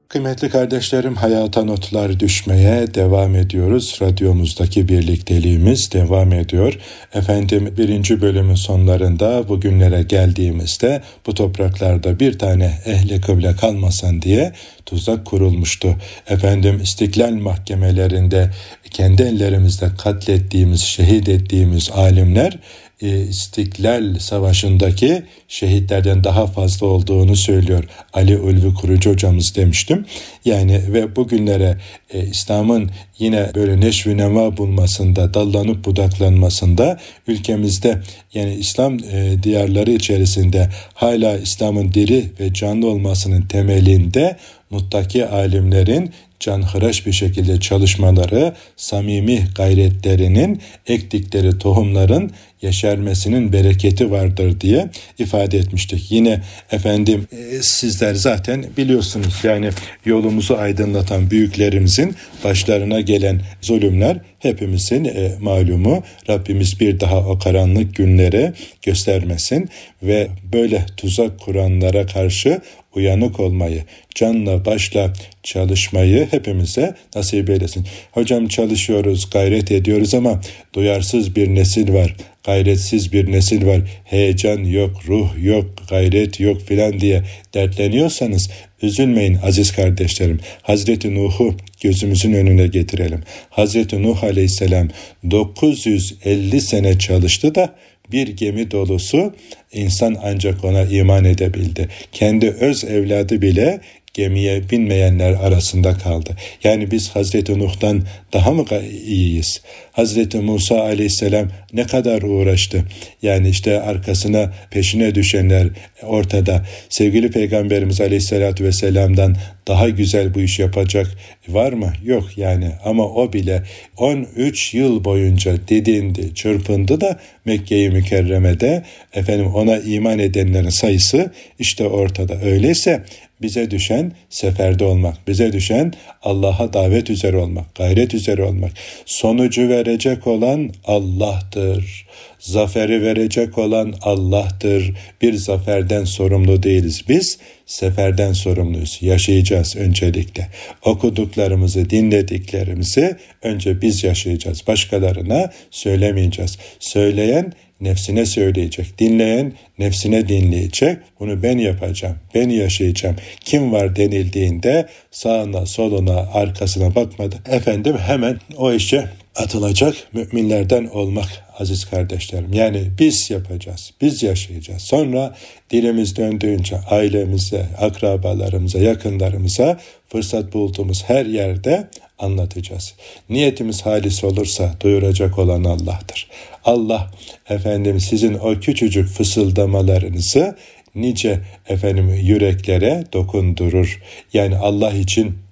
Kıymetli 0.09 0.49
kardeşlerim 0.49 1.15
hayata 1.15 1.63
notlar 1.63 2.19
düşmeye 2.19 2.93
devam 2.93 3.35
ediyoruz. 3.35 3.99
Radyomuzdaki 4.01 4.87
birlikteliğimiz 4.87 5.91
devam 5.91 6.33
ediyor. 6.33 6.79
Efendim 7.13 7.73
birinci 7.77 8.21
bölümün 8.21 8.55
sonlarında 8.55 9.49
bugünlere 9.49 10.03
geldiğimizde 10.03 11.01
bu 11.25 11.33
topraklarda 11.33 12.19
bir 12.19 12.39
tane 12.39 12.79
ehli 12.85 13.21
kıble 13.21 13.55
kalmasın 13.55 14.21
diye 14.21 14.53
tuzak 14.85 15.25
kurulmuştu. 15.25 15.95
Efendim 16.27 16.79
istiklal 16.83 17.31
mahkemelerinde 17.31 18.49
kendi 18.91 19.23
ellerimizde 19.23 19.89
katlettiğimiz, 19.97 20.81
şehit 20.81 21.29
ettiğimiz 21.29 21.91
alimler 21.91 22.59
e, 23.01 23.21
İstiklal 23.21 24.19
Savaşı'ndaki 24.19 25.23
şehitlerden 25.47 26.23
daha 26.23 26.47
fazla 26.47 26.87
olduğunu 26.87 27.35
söylüyor. 27.35 27.83
Ali 28.13 28.37
Ulvi 28.37 28.73
Kurucu 28.73 29.11
hocamız 29.11 29.55
demiştim. 29.55 30.05
Yani 30.45 30.81
ve 30.93 31.15
bugünlere 31.15 31.77
e, 32.13 32.25
İslam'ın 32.25 32.91
yine 33.19 33.51
böyle 33.55 33.79
neşvi 33.79 34.17
nema 34.17 34.57
bulmasında, 34.57 35.33
dallanıp 35.33 35.85
budaklanmasında 35.85 36.99
ülkemizde 37.27 38.01
yani 38.33 38.53
İslam 38.53 38.99
e, 38.99 39.43
diyarları 39.43 39.91
içerisinde 39.91 40.69
hala 40.93 41.37
İslam'ın 41.37 41.93
diri 41.93 42.25
ve 42.39 42.53
canlı 42.53 42.87
olmasının 42.87 43.41
temelinde 43.41 44.37
muttaki 44.69 45.27
alimlerin 45.27 46.11
canhıraş 46.39 47.05
bir 47.05 47.11
şekilde 47.11 47.59
çalışmaları, 47.59 48.55
samimi 48.75 49.47
gayretlerinin, 49.55 50.61
ektikleri 50.87 51.57
tohumların 51.57 52.31
yeşermesinin 52.65 53.53
bereketi 53.53 54.11
vardır 54.11 54.61
diye 54.61 54.89
ifade 55.19 55.57
etmiştik. 55.57 56.11
Yine 56.11 56.41
efendim 56.71 57.27
e, 57.31 57.61
sizler 57.61 58.13
zaten 58.13 58.65
biliyorsunuz 58.77 59.39
yani 59.43 59.69
yolumuzu 60.05 60.55
aydınlatan 60.55 61.31
büyüklerimizin 61.31 62.15
başlarına 62.43 63.01
gelen 63.01 63.41
zulümler 63.61 64.17
hepimizin 64.39 65.05
e, 65.05 65.31
malumu. 65.41 66.03
Rabbimiz 66.29 66.79
bir 66.79 66.99
daha 66.99 67.17
o 67.17 67.39
karanlık 67.39 67.95
günlere 67.95 68.53
göstermesin 68.81 69.69
ve 70.03 70.27
böyle 70.53 70.85
tuzak 70.97 71.39
kuranlara 71.39 72.05
karşı 72.05 72.61
uyanık 72.95 73.39
olmayı, 73.39 73.83
canla 74.15 74.65
başla 74.65 75.13
çalışmayı 75.43 76.27
hepimize 76.31 76.95
nasip 77.15 77.49
eylesin. 77.49 77.87
Hocam 78.11 78.47
çalışıyoruz, 78.47 79.29
gayret 79.29 79.71
ediyoruz 79.71 80.13
ama 80.13 80.41
duyarsız 80.73 81.35
bir 81.35 81.55
nesil 81.55 81.93
var 81.93 82.15
gayretsiz 82.45 83.13
bir 83.13 83.31
nesil 83.31 83.65
var, 83.65 83.81
heyecan 84.03 84.63
yok, 84.63 85.01
ruh 85.07 85.29
yok, 85.43 85.65
gayret 85.89 86.39
yok 86.39 86.61
filan 86.61 86.99
diye 86.99 87.23
dertleniyorsanız 87.53 88.49
üzülmeyin 88.81 89.37
aziz 89.43 89.71
kardeşlerim. 89.71 90.39
Hazreti 90.61 91.15
Nuh'u 91.15 91.55
gözümüzün 91.81 92.33
önüne 92.33 92.67
getirelim. 92.67 93.23
Hazreti 93.49 94.03
Nuh 94.03 94.23
aleyhisselam 94.23 94.89
950 95.31 96.61
sene 96.61 96.99
çalıştı 96.99 97.55
da 97.55 97.75
bir 98.11 98.27
gemi 98.27 98.71
dolusu 98.71 99.33
insan 99.73 100.17
ancak 100.23 100.65
ona 100.65 100.83
iman 100.83 101.25
edebildi. 101.25 101.89
Kendi 102.11 102.49
öz 102.49 102.83
evladı 102.83 103.41
bile 103.41 103.81
gemiye 104.15 104.69
binmeyenler 104.69 105.31
arasında 105.31 105.97
kaldı. 105.97 106.37
Yani 106.63 106.91
biz 106.91 107.09
Hazreti 107.09 107.59
Nuh'tan 107.59 108.03
daha 108.33 108.51
mı 108.51 108.65
iyiyiz? 109.07 109.61
Hazreti 109.95 110.37
Musa 110.37 110.81
aleyhisselam 110.81 111.47
ne 111.73 111.83
kadar 111.87 112.21
uğraştı. 112.21 112.83
Yani 113.21 113.49
işte 113.49 113.81
arkasına 113.81 114.53
peşine 114.71 115.15
düşenler 115.15 115.67
ortada. 116.03 116.65
Sevgili 116.89 117.31
Peygamberimiz 117.31 118.01
aleyhissalatü 118.01 118.63
vesselam'dan 118.63 119.35
daha 119.67 119.89
güzel 119.89 120.33
bu 120.33 120.41
iş 120.41 120.59
yapacak 120.59 121.07
var 121.47 121.73
mı? 121.73 121.93
Yok 122.03 122.37
yani 122.37 122.71
ama 122.85 123.05
o 123.05 123.33
bile 123.33 123.63
13 123.97 124.73
yıl 124.73 125.03
boyunca 125.03 125.67
didindi, 125.67 126.35
çırpındı 126.35 127.01
da 127.01 127.19
Mekke-i 127.45 127.89
Mükerreme'de 127.89 128.83
efendim 129.13 129.47
ona 129.55 129.77
iman 129.77 130.19
edenlerin 130.19 130.69
sayısı 130.69 131.31
işte 131.59 131.87
ortada. 131.87 132.41
Öyleyse 132.41 133.03
bize 133.41 133.71
düşen 133.71 134.11
seferde 134.29 134.83
olmak, 134.83 135.27
bize 135.27 135.53
düşen 135.53 135.93
Allah'a 136.23 136.73
davet 136.73 137.09
üzere 137.09 137.37
olmak, 137.37 137.75
gayret 137.75 138.13
üzere 138.13 138.43
olmak. 138.43 138.71
Sonucu 139.05 139.69
verecek 139.85 140.27
olan 140.27 140.71
Allah'tır. 140.85 142.05
Zaferi 142.39 143.01
verecek 143.01 143.57
olan 143.57 143.93
Allah'tır. 144.01 144.93
Bir 145.21 145.33
zaferden 145.33 146.03
sorumlu 146.03 146.63
değiliz. 146.63 147.01
Biz 147.09 147.37
seferden 147.65 148.33
sorumluyuz. 148.33 148.97
Yaşayacağız 149.01 149.75
öncelikle. 149.75 150.47
Okuduklarımızı, 150.85 151.89
dinlediklerimizi 151.89 153.15
önce 153.43 153.81
biz 153.81 154.03
yaşayacağız. 154.03 154.67
Başkalarına 154.67 155.51
söylemeyeceğiz. 155.71 156.57
Söyleyen 156.79 157.53
nefsine 157.81 158.25
söyleyecek. 158.25 158.99
Dinleyen 158.99 159.53
nefsine 159.79 160.27
dinleyecek. 160.27 160.97
Bunu 161.19 161.43
ben 161.43 161.57
yapacağım, 161.57 162.15
ben 162.35 162.49
yaşayacağım. 162.49 163.15
Kim 163.39 163.71
var 163.71 163.95
denildiğinde 163.95 164.87
sağına, 165.11 165.65
soluna, 165.65 166.17
arkasına 166.33 166.95
bakmadı. 166.95 167.35
Efendim 167.49 167.97
hemen 167.97 168.39
o 168.57 168.73
işe 168.73 169.09
atılacak 169.35 169.95
müminlerden 170.13 170.85
olmak 170.85 171.27
aziz 171.59 171.85
kardeşlerim. 171.85 172.53
Yani 172.53 172.91
biz 172.99 173.29
yapacağız, 173.29 173.91
biz 174.01 174.23
yaşayacağız. 174.23 174.81
Sonra 174.81 175.35
dilimiz 175.69 176.15
döndüğünce 176.15 176.77
ailemize, 176.89 177.65
akrabalarımıza, 177.79 178.79
yakınlarımıza 178.79 179.79
fırsat 180.09 180.53
bulduğumuz 180.53 181.03
her 181.03 181.25
yerde 181.25 181.87
anlatacağız. 182.19 182.93
Niyetimiz 183.29 183.81
halis 183.81 184.23
olursa 184.23 184.75
duyuracak 184.81 185.39
olan 185.39 185.63
Allah'tır. 185.63 186.27
Allah 186.65 187.11
efendim 187.49 187.99
sizin 187.99 188.33
o 188.33 188.59
küçücük 188.59 189.09
fısıldamalarınızı 189.09 190.55
nice 190.95 191.39
efendim 191.69 192.13
yüreklere 192.13 193.03
dokundurur. 193.13 194.01
Yani 194.33 194.57
Allah 194.57 194.91
için 194.91 195.44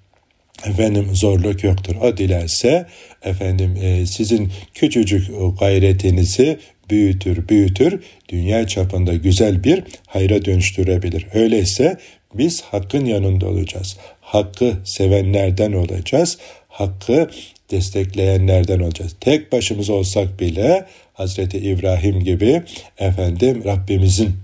efendim 0.65 1.07
zorluk 1.13 1.63
yoktur. 1.63 1.95
O 2.01 2.17
dilerse 2.17 2.85
efendim 3.23 3.75
e, 3.81 4.05
sizin 4.05 4.51
küçücük 4.73 5.27
gayretinizi 5.59 6.57
büyütür, 6.89 7.49
büyütür, 7.49 8.03
dünya 8.29 8.67
çapında 8.67 9.13
güzel 9.13 9.63
bir 9.63 9.83
hayra 10.07 10.45
dönüştürebilir. 10.45 11.27
Öyleyse 11.33 11.97
biz 12.33 12.61
hakkın 12.61 13.05
yanında 13.05 13.47
olacağız. 13.47 13.97
Hakkı 14.21 14.73
sevenlerden 14.83 15.73
olacağız. 15.73 16.37
Hakkı 16.67 17.29
destekleyenlerden 17.71 18.79
olacağız. 18.79 19.15
Tek 19.21 19.51
başımız 19.51 19.89
olsak 19.89 20.39
bile 20.39 20.85
Hazreti 21.13 21.57
İbrahim 21.57 22.19
gibi 22.19 22.61
efendim 22.97 23.63
Rabbimizin 23.65 24.35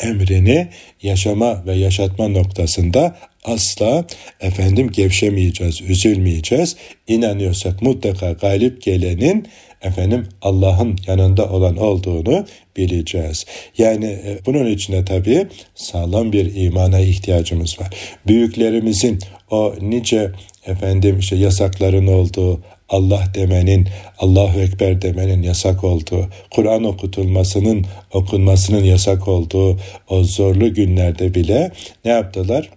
emrini 0.00 0.68
yaşama 1.02 1.66
ve 1.66 1.74
yaşatma 1.74 2.28
noktasında 2.28 3.16
asla 3.44 4.04
efendim 4.40 4.90
gevşemeyeceğiz, 4.90 5.80
üzülmeyeceğiz. 5.80 6.76
İnanıyorsak 7.08 7.82
mutlaka 7.82 8.32
galip 8.32 8.82
gelenin 8.82 9.48
efendim 9.82 10.26
Allah'ın 10.42 10.96
yanında 11.06 11.48
olan 11.50 11.76
olduğunu 11.76 12.46
bileceğiz. 12.76 13.44
Yani 13.78 14.06
e, 14.06 14.38
bunun 14.46 14.66
içinde 14.66 15.04
tabii 15.04 15.46
sağlam 15.74 16.32
bir 16.32 16.54
imana 16.54 17.00
ihtiyacımız 17.00 17.80
var. 17.80 17.88
Büyüklerimizin 18.26 19.18
o 19.50 19.74
nice 19.80 20.32
efendim 20.66 21.18
işte 21.18 21.36
yasakların 21.36 22.06
olduğu, 22.06 22.60
Allah 22.88 23.24
demenin, 23.34 23.88
Allahu 24.18 24.60
Ekber 24.60 25.02
demenin 25.02 25.42
yasak 25.42 25.84
olduğu, 25.84 26.28
Kur'an 26.50 26.84
okutulmasının, 26.84 27.86
okunmasının 28.12 28.84
yasak 28.84 29.28
olduğu 29.28 29.78
o 30.08 30.24
zorlu 30.24 30.74
günlerde 30.74 31.34
bile 31.34 31.72
ne 32.04 32.10
yaptılar? 32.10 32.70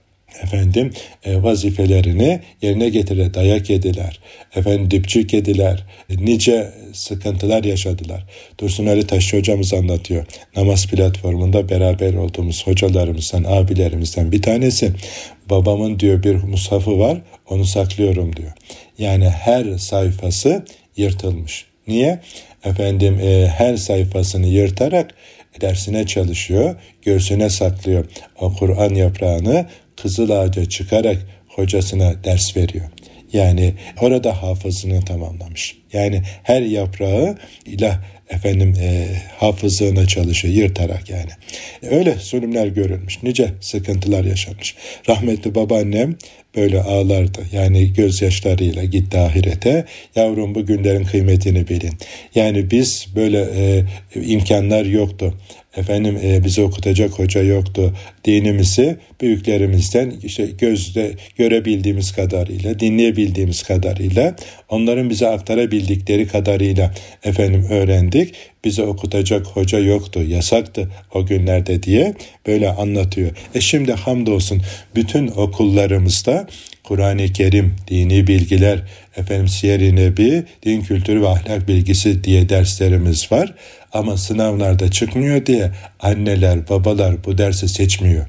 Efendim 0.43 0.91
e, 1.23 1.43
vazifelerini 1.43 2.39
yerine 2.61 2.89
getire 2.89 3.33
dayak 3.33 3.69
yediler. 3.69 4.19
Efendim 4.55 4.91
dipçik 4.91 5.33
yediler. 5.33 5.85
Nice 6.09 6.69
sıkıntılar 6.93 7.63
yaşadılar. 7.63 8.25
Dursun 8.59 8.85
Ali 8.85 9.07
Taşçı 9.07 9.37
hocamız 9.37 9.73
anlatıyor. 9.73 10.25
Namaz 10.55 10.87
platformunda 10.87 11.69
beraber 11.69 12.13
olduğumuz 12.13 12.67
hocalarımızdan, 12.67 13.43
abilerimizden 13.43 14.31
bir 14.31 14.41
tanesi 14.41 14.93
babamın 15.49 15.99
diyor 15.99 16.23
bir 16.23 16.35
mushafı 16.35 16.99
var 16.99 17.21
onu 17.49 17.65
saklıyorum 17.65 18.35
diyor. 18.35 18.51
Yani 18.97 19.29
her 19.29 19.77
sayfası 19.77 20.65
yırtılmış. 20.97 21.65
Niye? 21.87 22.19
Efendim 22.63 23.19
e, 23.19 23.47
her 23.47 23.77
sayfasını 23.77 24.47
yırtarak 24.47 25.15
dersine 25.61 26.05
çalışıyor, 26.05 26.75
göğsüne 27.01 27.49
saklıyor. 27.49 28.05
O 28.39 28.53
Kur'an 28.55 28.95
yaprağını 28.95 29.65
kızıl 30.01 30.29
ağaca 30.29 30.65
çıkarak 30.65 31.17
hocasına 31.47 32.23
ders 32.23 32.57
veriyor. 32.57 32.85
Yani 33.33 33.73
orada 34.01 34.43
hafızını 34.43 35.05
tamamlamış. 35.05 35.77
Yani 35.93 36.21
her 36.43 36.61
yaprağı 36.61 37.37
ilah 37.65 37.99
efendim 38.29 38.73
e, 38.81 39.07
hafızlığına 39.37 40.07
çalışıyor 40.07 40.53
yırtarak 40.53 41.09
yani. 41.09 41.31
Öyle 41.81 42.15
zulümler 42.15 42.67
görülmüş. 42.67 43.23
Nice 43.23 43.53
sıkıntılar 43.61 44.23
yaşanmış. 44.23 44.75
Rahmetli 45.09 45.55
babaannem 45.55 46.15
böyle 46.55 46.81
ağlardı. 46.81 47.39
Yani 47.51 47.93
gözyaşlarıyla 47.93 48.83
gitti 48.83 49.17
ahirete. 49.17 49.85
Yavrum 50.15 50.55
bu 50.55 50.65
günlerin 50.65 51.03
kıymetini 51.03 51.67
bilin. 51.67 51.93
Yani 52.35 52.71
biz 52.71 53.07
böyle 53.15 53.47
e, 53.55 53.83
imkanlar 54.21 54.85
yoktu. 54.85 55.33
Efendim 55.79 56.19
e, 56.23 56.43
bizi 56.43 56.61
okutacak 56.61 57.19
hoca 57.19 57.41
yoktu. 57.41 57.93
Dinimizi 58.25 58.97
büyüklerimizden 59.21 60.13
işte 60.23 60.45
gözde 60.57 61.11
görebildiğimiz 61.37 62.11
kadarıyla, 62.11 62.79
dinleyebildiğimiz 62.79 63.63
kadarıyla, 63.63 64.35
onların 64.69 65.09
bize 65.09 65.27
aktarabildikleri 65.27 66.27
kadarıyla 66.27 66.93
efendim 67.23 67.65
öğrendik. 67.69 68.33
Bize 68.65 68.83
okutacak 68.83 69.45
hoca 69.45 69.79
yoktu, 69.79 70.23
yasaktı 70.27 70.89
o 71.13 71.25
günlerde 71.25 71.83
diye 71.83 72.13
böyle 72.47 72.69
anlatıyor. 72.69 73.31
E 73.55 73.61
şimdi 73.61 73.93
hamdolsun 73.93 74.61
bütün 74.95 75.27
okullarımızda 75.27 76.47
Kur'an-ı 76.83 77.27
Kerim, 77.27 77.75
dini 77.87 78.27
bilgiler, 78.27 78.79
efendim 79.17 79.47
siyer-i 79.47 79.95
nebi, 79.95 80.43
din 80.65 80.81
kültürü 80.81 81.21
ve 81.21 81.27
ahlak 81.27 81.67
bilgisi 81.67 82.23
diye 82.23 82.49
derslerimiz 82.49 83.31
var. 83.31 83.53
Ama 83.93 84.17
sınavlarda 84.17 84.91
çıkmıyor 84.91 85.45
diye 85.45 85.71
anneler, 85.99 86.69
babalar 86.69 87.23
bu 87.25 87.37
dersi 87.37 87.69
seçmiyor. 87.69 88.25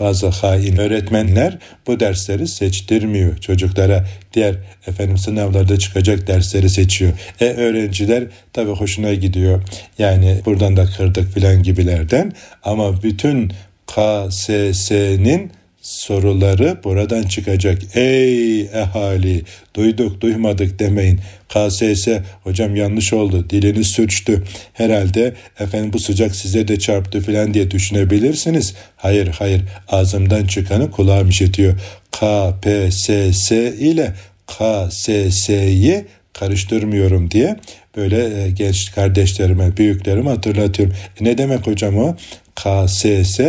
Bazı 0.00 0.28
hain 0.28 0.76
öğretmenler 0.76 1.58
bu 1.86 2.00
dersleri 2.00 2.48
seçtirmiyor 2.48 3.36
çocuklara. 3.36 4.04
Diğer 4.34 4.54
efendim 4.86 5.18
sınavlarda 5.18 5.78
çıkacak 5.78 6.26
dersleri 6.26 6.68
seçiyor. 6.68 7.12
E 7.40 7.44
öğrenciler 7.46 8.24
tabii 8.52 8.70
hoşuna 8.70 9.14
gidiyor. 9.14 9.62
Yani 9.98 10.40
buradan 10.46 10.76
da 10.76 10.86
kırdık 10.86 11.34
filan 11.34 11.62
gibilerden. 11.62 12.32
Ama 12.62 13.02
bütün 13.02 13.52
KSS'nin 13.86 15.52
soruları 15.82 16.80
buradan 16.84 17.22
çıkacak. 17.22 17.96
Ey 17.96 18.60
ehali 18.60 19.42
duyduk 19.76 20.20
duymadık 20.20 20.78
demeyin. 20.78 21.20
KSS 21.48 22.08
hocam 22.42 22.76
yanlış 22.76 23.12
oldu 23.12 23.50
diliniz 23.50 23.86
sürçtü. 23.86 24.42
Herhalde 24.72 25.34
efendim 25.60 25.92
bu 25.92 25.98
sıcak 25.98 26.36
size 26.36 26.68
de 26.68 26.78
çarptı 26.78 27.20
falan 27.20 27.54
diye 27.54 27.70
düşünebilirsiniz. 27.70 28.74
Hayır 28.96 29.26
hayır 29.26 29.62
ağzımdan 29.88 30.46
çıkanı 30.46 30.90
kulağım 30.90 31.28
işitiyor. 31.28 31.74
KPSS 32.12 33.50
ile 33.80 34.14
KSS'yi 34.46 36.04
karıştırmıyorum 36.32 37.30
diye 37.30 37.56
böyle 37.96 38.44
e, 38.44 38.50
genç 38.50 38.92
kardeşlerime, 38.92 39.76
büyüklerime 39.76 40.30
hatırlatıyorum. 40.30 40.96
E 41.20 41.24
ne 41.24 41.38
demek 41.38 41.66
hocam 41.66 41.98
o? 41.98 42.16
KSS 42.54 43.40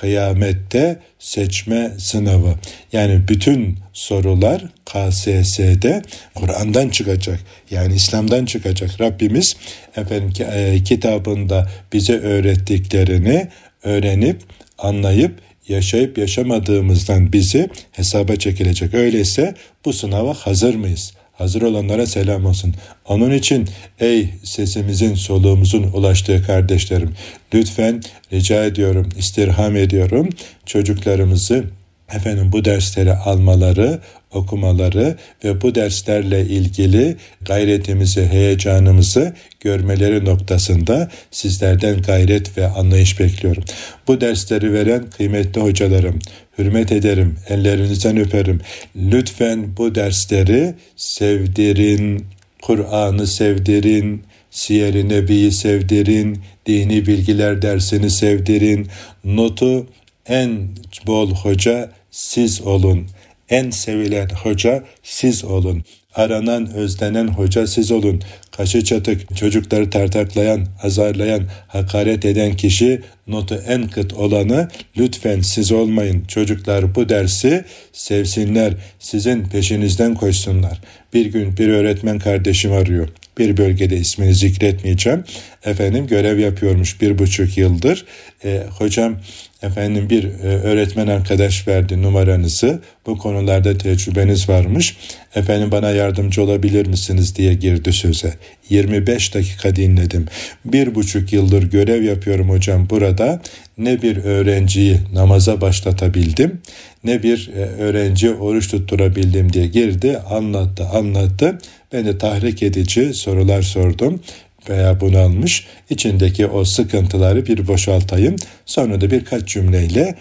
kıyamette 0.00 0.98
seçme 1.18 1.92
sınavı. 1.98 2.54
Yani 2.92 3.28
bütün 3.28 3.78
sorular 3.92 4.64
KSS'de 4.84 6.02
Kur'an'dan 6.34 6.88
çıkacak. 6.88 7.40
Yani 7.70 7.94
İslam'dan 7.94 8.44
çıkacak. 8.44 9.00
Rabbimiz 9.00 9.56
efendim 9.96 10.32
e, 10.52 10.82
kitabında 10.84 11.70
bize 11.92 12.18
öğrettiklerini 12.18 13.48
öğrenip 13.82 14.42
anlayıp 14.78 15.38
yaşayıp 15.68 16.18
yaşamadığımızdan 16.18 17.32
bizi 17.32 17.68
hesaba 17.92 18.36
çekilecek. 18.36 18.94
Öyleyse 18.94 19.54
bu 19.84 19.92
sınava 19.92 20.34
hazır 20.34 20.74
mıyız? 20.74 21.12
Hazır 21.38 21.62
olanlara 21.62 22.06
selam 22.06 22.46
olsun. 22.46 22.74
Onun 23.08 23.30
için 23.30 23.68
ey 24.00 24.28
sesimizin 24.44 25.14
soluğumuzun 25.14 25.82
ulaştığı 25.82 26.46
kardeşlerim 26.46 27.14
lütfen 27.54 28.02
rica 28.32 28.64
ediyorum, 28.64 29.08
istirham 29.18 29.76
ediyorum 29.76 30.28
çocuklarımızı 30.66 31.64
efendim 32.12 32.52
bu 32.52 32.64
dersleri 32.64 33.12
almaları, 33.12 34.00
okumaları 34.32 35.16
ve 35.44 35.62
bu 35.62 35.74
derslerle 35.74 36.42
ilgili 36.42 37.16
gayretimizi, 37.40 38.26
heyecanımızı 38.26 39.34
görmeleri 39.60 40.24
noktasında 40.24 41.10
sizlerden 41.30 42.02
gayret 42.02 42.58
ve 42.58 42.68
anlayış 42.68 43.20
bekliyorum. 43.20 43.64
Bu 44.08 44.20
dersleri 44.20 44.72
veren 44.72 45.10
kıymetli 45.10 45.60
hocalarım, 45.60 46.18
hürmet 46.58 46.92
ederim, 46.92 47.36
ellerinizden 47.48 48.16
öperim. 48.16 48.60
Lütfen 48.96 49.76
bu 49.76 49.94
dersleri 49.94 50.74
sevdirin, 50.96 52.26
Kur'an'ı 52.62 53.26
sevdirin, 53.26 54.22
Siyer-i 54.50 55.08
Nebi'yi 55.08 55.52
sevdirin, 55.52 56.38
dini 56.66 57.06
bilgiler 57.06 57.62
dersini 57.62 58.10
sevdirin. 58.10 58.86
Notu 59.24 59.86
en 60.26 60.68
bol 61.06 61.30
hoca 61.30 61.92
siz 62.10 62.62
olun. 62.62 63.06
En 63.48 63.70
sevilen 63.70 64.28
hoca 64.28 64.84
siz 65.02 65.44
olun. 65.44 65.84
Aranan, 66.14 66.70
özlenen 66.74 67.28
hoca 67.28 67.66
siz 67.66 67.92
olun. 67.92 68.22
Kaşı 68.56 68.84
çatık, 68.84 69.36
çocukları 69.36 69.90
tartaklayan, 69.90 70.66
azarlayan, 70.82 71.42
hakaret 71.68 72.24
eden 72.24 72.56
kişi 72.56 73.00
notu 73.26 73.62
en 73.68 73.88
kıt 73.88 74.14
olanı 74.14 74.68
lütfen 74.98 75.40
siz 75.40 75.72
olmayın. 75.72 76.24
Çocuklar 76.24 76.94
bu 76.94 77.08
dersi 77.08 77.64
sevsinler, 77.92 78.74
sizin 78.98 79.44
peşinizden 79.44 80.14
koşsunlar. 80.14 80.80
Bir 81.14 81.26
gün 81.26 81.56
bir 81.56 81.68
öğretmen 81.68 82.18
kardeşim 82.18 82.72
arıyor 82.72 83.08
bir 83.38 83.56
bölgede 83.56 83.96
ismini 83.96 84.34
zikretmeyeceğim. 84.34 85.24
Efendim 85.64 86.06
görev 86.06 86.38
yapıyormuş 86.38 87.00
bir 87.00 87.18
buçuk 87.18 87.58
yıldır. 87.58 88.04
E, 88.44 88.62
hocam 88.78 89.16
efendim 89.62 90.10
bir 90.10 90.24
e, 90.24 90.46
öğretmen 90.46 91.06
arkadaş 91.06 91.68
verdi 91.68 92.02
numaranızı. 92.02 92.80
Bu 93.06 93.18
konularda 93.18 93.78
tecrübeniz 93.78 94.48
varmış. 94.48 94.96
Efendim 95.34 95.70
bana 95.70 95.90
yardımcı 95.90 96.42
olabilir 96.42 96.86
misiniz 96.86 97.36
diye 97.36 97.54
girdi 97.54 97.92
söze. 97.92 98.34
25 98.70 99.34
dakika 99.34 99.76
dinledim. 99.76 100.26
Bir 100.64 100.94
buçuk 100.94 101.32
yıldır 101.32 101.62
görev 101.62 102.02
yapıyorum 102.02 102.50
hocam 102.50 102.90
burada. 102.90 103.42
Ne 103.78 104.02
bir 104.02 104.16
öğrenciyi 104.16 104.98
namaza 105.12 105.60
başlatabildim 105.60 106.60
ne 107.06 107.22
bir 107.22 107.50
e, 107.56 107.60
öğrenci 107.60 108.34
oruç 108.34 108.70
tutturabildim 108.70 109.52
diye 109.52 109.66
girdi 109.66 110.18
anlattı 110.30 110.86
anlattı. 110.86 111.58
Ben 111.92 112.18
tahrik 112.18 112.62
edici 112.62 113.14
sorular 113.14 113.62
sordum 113.62 114.20
veya 114.68 115.00
bunalmış 115.00 115.66
içindeki 115.90 116.46
o 116.46 116.64
sıkıntıları 116.64 117.46
bir 117.46 117.66
boşaltayım. 117.66 118.36
Sonra 118.66 119.00
da 119.00 119.10
birkaç 119.10 119.48
cümleyle 119.48 120.14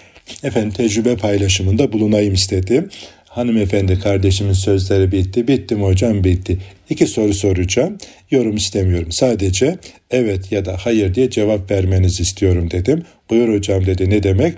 efendim 0.44 0.72
tecrübe 0.72 1.16
paylaşımında 1.16 1.94
bulunayım 1.94 2.34
istedim. 2.34 2.90
Hanımefendi 3.26 4.00
kardeşimin 4.00 4.54
sözleri 4.54 5.12
bitti. 5.12 5.48
Bitti 5.48 5.76
mi 5.76 5.84
hocam? 5.84 6.24
Bitti. 6.24 6.58
İki 6.90 7.08
soru 7.08 7.34
soracağım. 7.34 7.98
Yorum 8.32 8.56
istemiyorum. 8.56 9.12
Sadece 9.12 9.78
evet 10.12 10.52
ya 10.52 10.66
da 10.66 10.78
hayır 10.80 11.16
diye 11.16 11.30
cevap 11.30 11.72
vermenizi 11.72 12.24
istiyorum 12.24 12.72
dedim. 12.72 13.04
Buyur 13.30 13.58
hocam 13.58 13.86
dedi. 13.86 14.10
Ne 14.10 14.24
demek? 14.24 14.54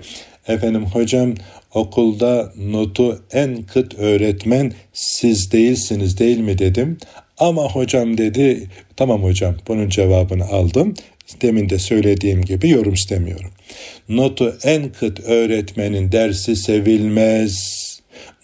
Efendim 0.48 0.84
hocam 0.84 1.34
okulda 1.74 2.52
notu 2.56 3.22
en 3.32 3.62
kıt 3.62 3.94
öğretmen 3.94 4.72
siz 4.92 5.52
değilsiniz 5.52 6.18
değil 6.18 6.38
mi 6.38 6.58
dedim. 6.58 6.98
Ama 7.38 7.62
hocam 7.62 8.18
dedi 8.18 8.68
tamam 8.96 9.22
hocam 9.22 9.56
bunun 9.68 9.88
cevabını 9.88 10.44
aldım. 10.44 10.94
Demin 11.42 11.68
de 11.68 11.78
söylediğim 11.78 12.42
gibi 12.42 12.68
yorum 12.68 12.92
istemiyorum. 12.92 13.50
Notu 14.08 14.58
en 14.64 14.92
kıt 14.92 15.20
öğretmenin 15.20 16.12
dersi 16.12 16.56
sevilmez. 16.56 17.78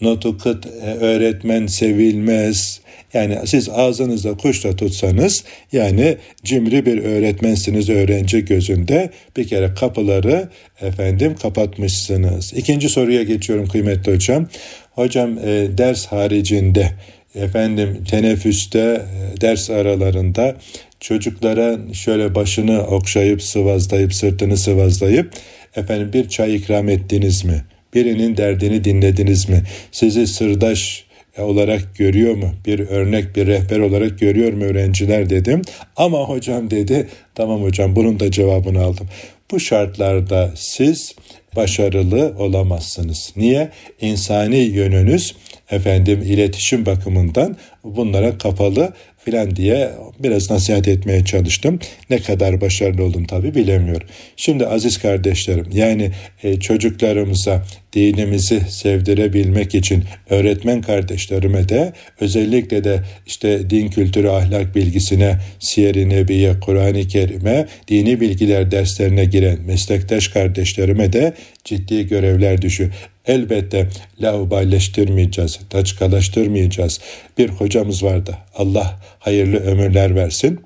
Notu 0.01 0.37
kıt 0.37 0.65
e, 0.65 0.69
öğretmen 0.85 1.67
sevilmez. 1.67 2.81
Yani 3.15 3.37
siz 3.45 3.69
ağzınızda 3.69 4.37
kuşla 4.37 4.75
tutsanız 4.75 5.43
yani 5.71 6.17
cimri 6.43 6.85
bir 6.85 7.03
öğretmensiniz 7.03 7.89
öğrenci 7.89 8.45
gözünde 8.45 9.09
bir 9.37 9.47
kere 9.47 9.73
kapıları 9.73 10.49
efendim 10.81 11.35
kapatmışsınız. 11.41 12.53
İkinci 12.53 12.89
soruya 12.89 13.23
geçiyorum 13.23 13.67
kıymetli 13.67 14.13
hocam. 14.13 14.47
Hocam 14.91 15.37
e, 15.37 15.67
ders 15.77 16.05
haricinde 16.05 16.91
efendim 17.35 18.03
teneffüste 18.11 18.79
e, 18.79 19.41
ders 19.41 19.69
aralarında 19.69 20.55
çocuklara 20.99 21.77
şöyle 21.93 22.35
başını 22.35 22.81
okşayıp 22.87 23.41
sıvazlayıp 23.41 24.13
sırtını 24.13 24.57
sıvazlayıp 24.57 25.33
efendim 25.75 26.13
bir 26.13 26.29
çay 26.29 26.55
ikram 26.55 26.89
ettiniz 26.89 27.45
mi? 27.45 27.61
Birinin 27.93 28.37
derdini 28.37 28.83
dinlediniz 28.83 29.49
mi? 29.49 29.63
Sizi 29.91 30.27
sırdaş 30.27 31.05
olarak 31.43 31.95
görüyor 31.97 32.35
mu? 32.35 32.49
Bir 32.65 32.79
örnek, 32.79 33.35
bir 33.35 33.47
rehber 33.47 33.79
olarak 33.79 34.19
görüyor 34.19 34.53
mu 34.53 34.63
öğrenciler 34.63 35.29
dedim. 35.29 35.61
Ama 35.95 36.19
hocam 36.19 36.71
dedi, 36.71 37.07
tamam 37.35 37.63
hocam 37.63 37.95
bunun 37.95 38.19
da 38.19 38.31
cevabını 38.31 38.83
aldım. 38.83 39.07
Bu 39.51 39.59
şartlarda 39.59 40.51
siz 40.55 41.15
başarılı 41.55 42.35
olamazsınız. 42.39 43.33
Niye? 43.35 43.69
İnsani 44.01 44.57
yönünüz 44.57 45.35
efendim 45.71 46.21
iletişim 46.21 46.85
bakımından 46.85 47.57
bunlara 47.83 48.37
kapalı 48.37 48.93
filan 49.25 49.55
diye 49.55 49.91
biraz 50.19 50.51
nasihat 50.51 50.87
etmeye 50.87 51.25
çalıştım. 51.25 51.79
Ne 52.09 52.19
kadar 52.19 52.61
başarılı 52.61 53.03
oldum 53.03 53.25
tabi 53.25 53.55
bilemiyorum. 53.55 54.07
Şimdi 54.35 54.67
aziz 54.67 54.97
kardeşlerim 54.97 55.65
yani 55.73 56.11
e, 56.43 56.59
çocuklarımıza 56.59 57.63
dinimizi 57.93 58.59
sevdirebilmek 58.69 59.75
için 59.75 60.03
öğretmen 60.29 60.81
kardeşlerime 60.81 61.69
de 61.69 61.93
özellikle 62.19 62.83
de 62.83 63.03
işte 63.25 63.69
din 63.69 63.87
kültürü 63.87 64.27
ahlak 64.29 64.75
bilgisine, 64.75 65.37
siyer-i 65.59 66.09
nebiye, 66.09 66.59
Kur'an-ı 66.59 67.07
Kerim'e, 67.07 67.65
dini 67.87 68.21
bilgiler 68.21 68.71
derslerine 68.71 69.25
giren 69.25 69.57
meslektaş 69.61 70.27
kardeşlerime 70.27 71.13
de 71.13 71.33
ciddi 71.63 72.07
görevler 72.07 72.61
düşüyor. 72.61 72.91
Elbette 73.27 73.87
lauballeştirmeyeceğiz, 74.21 75.59
taçkalaştırmayacağız. 75.69 76.99
Bir 77.37 77.49
hocamız 77.49 78.03
vardı. 78.03 78.37
Allah 78.55 78.99
hayırlı 79.19 79.57
ömürler 79.57 80.15
versin. 80.15 80.59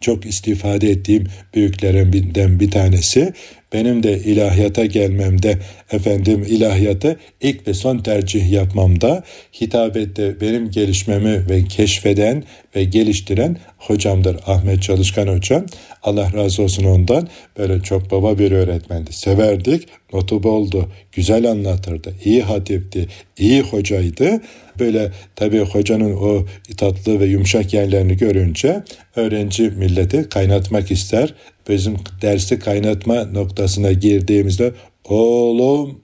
Çok 0.00 0.26
istifade 0.26 0.90
ettiğim 0.90 1.26
büyüklerimden 1.54 2.60
bir 2.60 2.70
tanesi 2.70 3.32
benim 3.72 4.02
de 4.02 4.18
ilahiyata 4.18 4.86
gelmemde, 4.86 5.58
efendim 5.92 6.44
ilahiyatı 6.48 7.16
ilk 7.40 7.68
ve 7.68 7.74
son 7.74 7.98
tercih 7.98 8.52
yapmamda, 8.52 9.22
hitabette 9.60 10.40
benim 10.40 10.70
gelişmemi 10.70 11.48
ve 11.50 11.64
keşfeden 11.64 12.44
ve 12.76 12.84
geliştiren 12.84 13.56
hocamdır 13.78 14.36
Ahmet 14.46 14.82
Çalışkan 14.82 15.26
hocam. 15.26 15.66
Allah 16.02 16.32
razı 16.32 16.62
olsun 16.62 16.84
ondan. 16.84 17.28
Böyle 17.58 17.82
çok 17.82 18.10
baba 18.10 18.38
bir 18.38 18.52
öğretmendi. 18.52 19.12
Severdik. 19.12 19.88
Notu 20.12 20.42
boldu. 20.42 20.88
Güzel 21.12 21.50
anlatırdı. 21.50 22.14
iyi 22.24 22.42
hatipti. 22.42 23.08
iyi 23.38 23.62
hocaydı. 23.62 24.40
Böyle 24.78 25.12
tabii 25.36 25.58
hocanın 25.58 26.12
o 26.16 26.46
tatlı 26.76 27.20
ve 27.20 27.26
yumuşak 27.26 27.74
yerlerini 27.74 28.16
görünce 28.16 28.84
öğrenci 29.16 29.62
milleti 29.62 30.28
kaynatmak 30.28 30.90
ister 30.90 31.34
bizim 31.68 31.96
dersi 32.22 32.58
kaynatma 32.58 33.24
noktasına 33.24 33.92
girdiğimizde 33.92 34.72
oğlum 35.08 36.00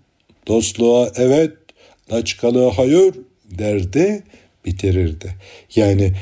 dostluğa 0.46 1.10
evet 1.16 1.52
laçkalığa 2.12 2.78
hayır 2.78 3.14
derdi 3.50 4.22
bitirirdi. 4.64 5.34
Yani 5.76 6.12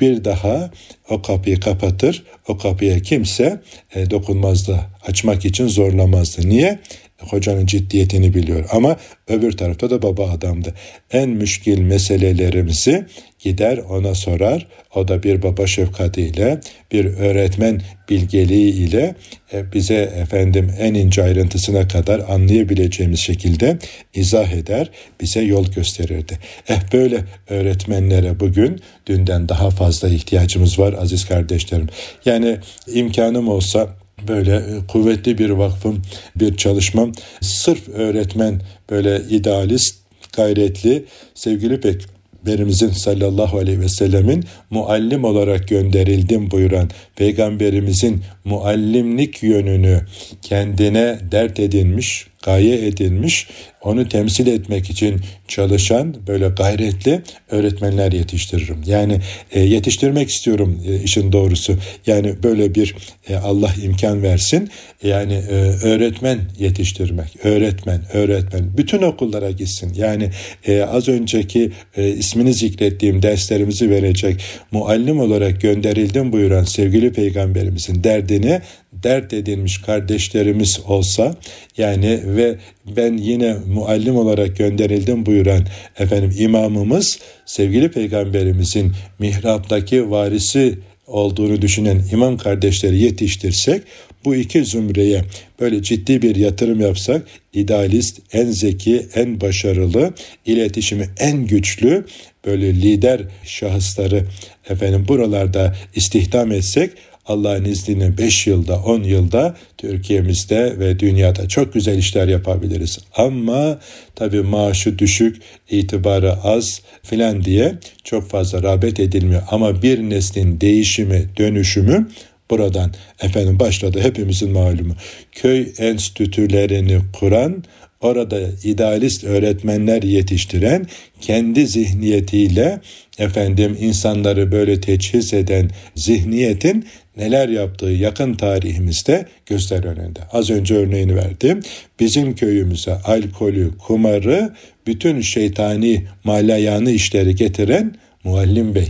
bir 0.00 0.24
daha 0.24 0.70
o 1.10 1.22
kapıyı 1.22 1.60
kapatır, 1.60 2.24
o 2.48 2.56
kapıya 2.56 3.00
kimse 3.00 3.60
e, 3.94 4.10
dokunmazdı. 4.10 4.80
Açmak 5.06 5.44
için 5.44 5.68
zorlamazdı. 5.68 6.48
Niye? 6.48 6.78
Hocanın 7.18 7.66
ciddiyetini 7.66 8.34
biliyor. 8.34 8.64
Ama 8.72 8.96
öbür 9.28 9.52
tarafta 9.52 9.90
da 9.90 10.02
baba 10.02 10.30
adamdı. 10.30 10.74
En 11.10 11.30
müşkil 11.30 11.80
meselelerimizi 11.80 13.06
gider 13.38 13.78
ona 13.78 14.14
sorar. 14.14 14.66
O 14.94 15.08
da 15.08 15.22
bir 15.22 15.42
baba 15.42 15.66
şefkatiyle, 15.66 16.60
bir 16.92 17.04
öğretmen 17.04 17.80
bilgeliği 18.10 18.72
ile 18.72 19.14
e, 19.52 19.72
bize 19.72 19.94
efendim 19.94 20.72
en 20.78 20.94
ince 20.94 21.22
ayrıntısına 21.22 21.88
kadar 21.88 22.22
anlayabileceğimiz 22.28 23.20
şekilde 23.20 23.78
izah 24.14 24.52
eder, 24.52 24.90
bize 25.20 25.40
yol 25.40 25.66
gösterirdi. 25.72 26.38
Eh 26.68 26.80
böyle 26.92 27.24
öğretmenlere 27.48 28.40
bugün 28.40 28.80
dünden 29.06 29.48
daha 29.48 29.70
fazla 29.70 30.08
ihtiyacımız 30.08 30.78
var 30.78 30.92
aziz 30.92 31.24
kardeşlerim. 31.24 31.88
Yani 32.24 32.58
imkanım 32.86 33.48
olsa 33.48 33.88
böyle 34.28 34.62
kuvvetli 34.88 35.38
bir 35.38 35.50
vakfım, 35.50 36.02
bir 36.36 36.56
çalışmam 36.56 37.12
sırf 37.40 37.88
öğretmen 37.88 38.60
böyle 38.90 39.22
idealist, 39.30 39.96
gayretli, 40.36 41.04
sevgili 41.34 41.80
pek 41.80 42.06
Peygamberimizin 42.44 42.90
sallallahu 42.90 43.58
aleyhi 43.58 43.80
ve 43.80 43.88
sellemin 43.88 44.44
muallim 44.70 45.24
olarak 45.24 45.68
gönderildim 45.68 46.50
buyuran 46.50 46.90
Peygamberimizin 47.16 48.22
muallimlik 48.44 49.42
yönünü 49.42 50.00
kendine 50.42 51.18
dert 51.32 51.60
edinmiş, 51.60 52.26
gaye 52.44 52.86
edinmiş, 52.86 53.46
onu 53.82 54.08
temsil 54.08 54.46
etmek 54.46 54.90
için 54.90 55.20
çalışan 55.48 56.16
böyle 56.26 56.48
gayretli 56.48 57.22
öğretmenler 57.50 58.12
yetiştiririm. 58.12 58.82
Yani 58.86 59.20
e, 59.52 59.60
yetiştirmek 59.60 60.30
istiyorum 60.30 60.80
e, 60.88 61.02
işin 61.02 61.32
doğrusu. 61.32 61.76
Yani 62.06 62.34
böyle 62.42 62.74
bir 62.74 62.94
e, 63.28 63.36
Allah 63.36 63.70
imkan 63.82 64.22
versin. 64.22 64.70
Yani 65.02 65.34
e, 65.34 65.54
öğretmen 65.82 66.38
yetiştirmek, 66.58 67.36
öğretmen, 67.44 68.00
öğretmen 68.12 68.76
bütün 68.76 69.02
okullara 69.02 69.50
gitsin. 69.50 69.92
Yani 69.96 70.30
e, 70.66 70.82
az 70.82 71.08
önceki 71.08 71.72
e, 71.96 72.08
ismini 72.08 72.54
zikrettiğim 72.54 73.22
derslerimizi 73.22 73.90
verecek 73.90 74.40
muallim 74.70 75.20
olarak 75.20 75.60
gönderildim 75.60 76.32
buyuran 76.32 76.64
sevgili 76.64 77.12
peygamberimizin 77.12 78.04
derdini 78.04 78.60
dert 79.04 79.32
edilmiş 79.32 79.78
kardeşlerimiz 79.78 80.80
olsa 80.86 81.36
yani 81.78 82.20
ve 82.24 82.56
ben 82.96 83.16
yine 83.16 83.56
muallim 83.66 84.16
olarak 84.16 84.56
gönderildim 84.56 85.26
buyuran 85.26 85.66
efendim 85.98 86.34
imamımız 86.38 87.18
sevgili 87.46 87.90
peygamberimizin 87.90 88.92
mihraptaki 89.18 90.10
varisi 90.10 90.78
olduğunu 91.06 91.62
düşünen 91.62 92.02
imam 92.12 92.38
kardeşleri 92.38 92.98
yetiştirsek 92.98 93.82
bu 94.24 94.34
iki 94.34 94.64
zümreye 94.64 95.24
böyle 95.60 95.82
ciddi 95.82 96.22
bir 96.22 96.36
yatırım 96.36 96.80
yapsak 96.80 97.26
idealist, 97.52 98.20
en 98.32 98.50
zeki, 98.50 99.06
en 99.14 99.40
başarılı, 99.40 100.14
iletişimi 100.46 101.08
en 101.18 101.46
güçlü 101.46 102.06
böyle 102.46 102.74
lider 102.74 103.20
şahısları 103.44 104.24
efendim 104.68 105.04
buralarda 105.08 105.76
istihdam 105.94 106.52
etsek 106.52 106.90
Allah'ın 107.26 107.64
izniyle 107.64 108.18
5 108.18 108.46
yılda 108.46 108.76
10 108.76 109.02
yılda 109.02 109.56
Türkiye'mizde 109.78 110.78
ve 110.78 110.98
dünyada 110.98 111.48
çok 111.48 111.74
güzel 111.74 111.98
işler 111.98 112.28
yapabiliriz. 112.28 112.98
Ama 113.16 113.78
tabi 114.14 114.42
maaşı 114.42 114.98
düşük, 114.98 115.42
itibarı 115.70 116.32
az 116.32 116.80
filan 117.02 117.44
diye 117.44 117.74
çok 118.04 118.30
fazla 118.30 118.62
rağbet 118.62 119.00
edilmiyor. 119.00 119.42
Ama 119.50 119.82
bir 119.82 119.98
neslin 119.98 120.60
değişimi, 120.60 121.24
dönüşümü 121.36 122.08
buradan 122.50 122.92
efendim 123.22 123.58
başladı 123.58 124.00
hepimizin 124.00 124.50
malumu. 124.50 124.94
Köy 125.32 125.72
enstitülerini 125.78 126.98
kuran 127.12 127.64
orada 128.00 128.40
idealist 128.64 129.24
öğretmenler 129.24 130.02
yetiştiren 130.02 130.86
kendi 131.20 131.66
zihniyetiyle 131.66 132.80
efendim 133.18 133.76
insanları 133.80 134.52
böyle 134.52 134.80
teçhiz 134.80 135.34
eden 135.34 135.70
zihniyetin 135.94 136.86
neler 137.16 137.48
yaptığı 137.48 137.86
yakın 137.86 138.34
tarihimizde 138.34 139.26
göster 139.46 139.84
önünde. 139.84 140.20
Az 140.32 140.50
önce 140.50 140.74
örneğini 140.74 141.16
verdim. 141.16 141.60
Bizim 142.00 142.34
köyümüze 142.34 142.94
alkolü, 142.94 143.70
kumarı, 143.78 144.54
bütün 144.86 145.20
şeytani 145.20 146.04
malayanı 146.24 146.90
işleri 146.90 147.34
getiren 147.34 147.94
Muallim 148.24 148.74
Bey 148.74 148.88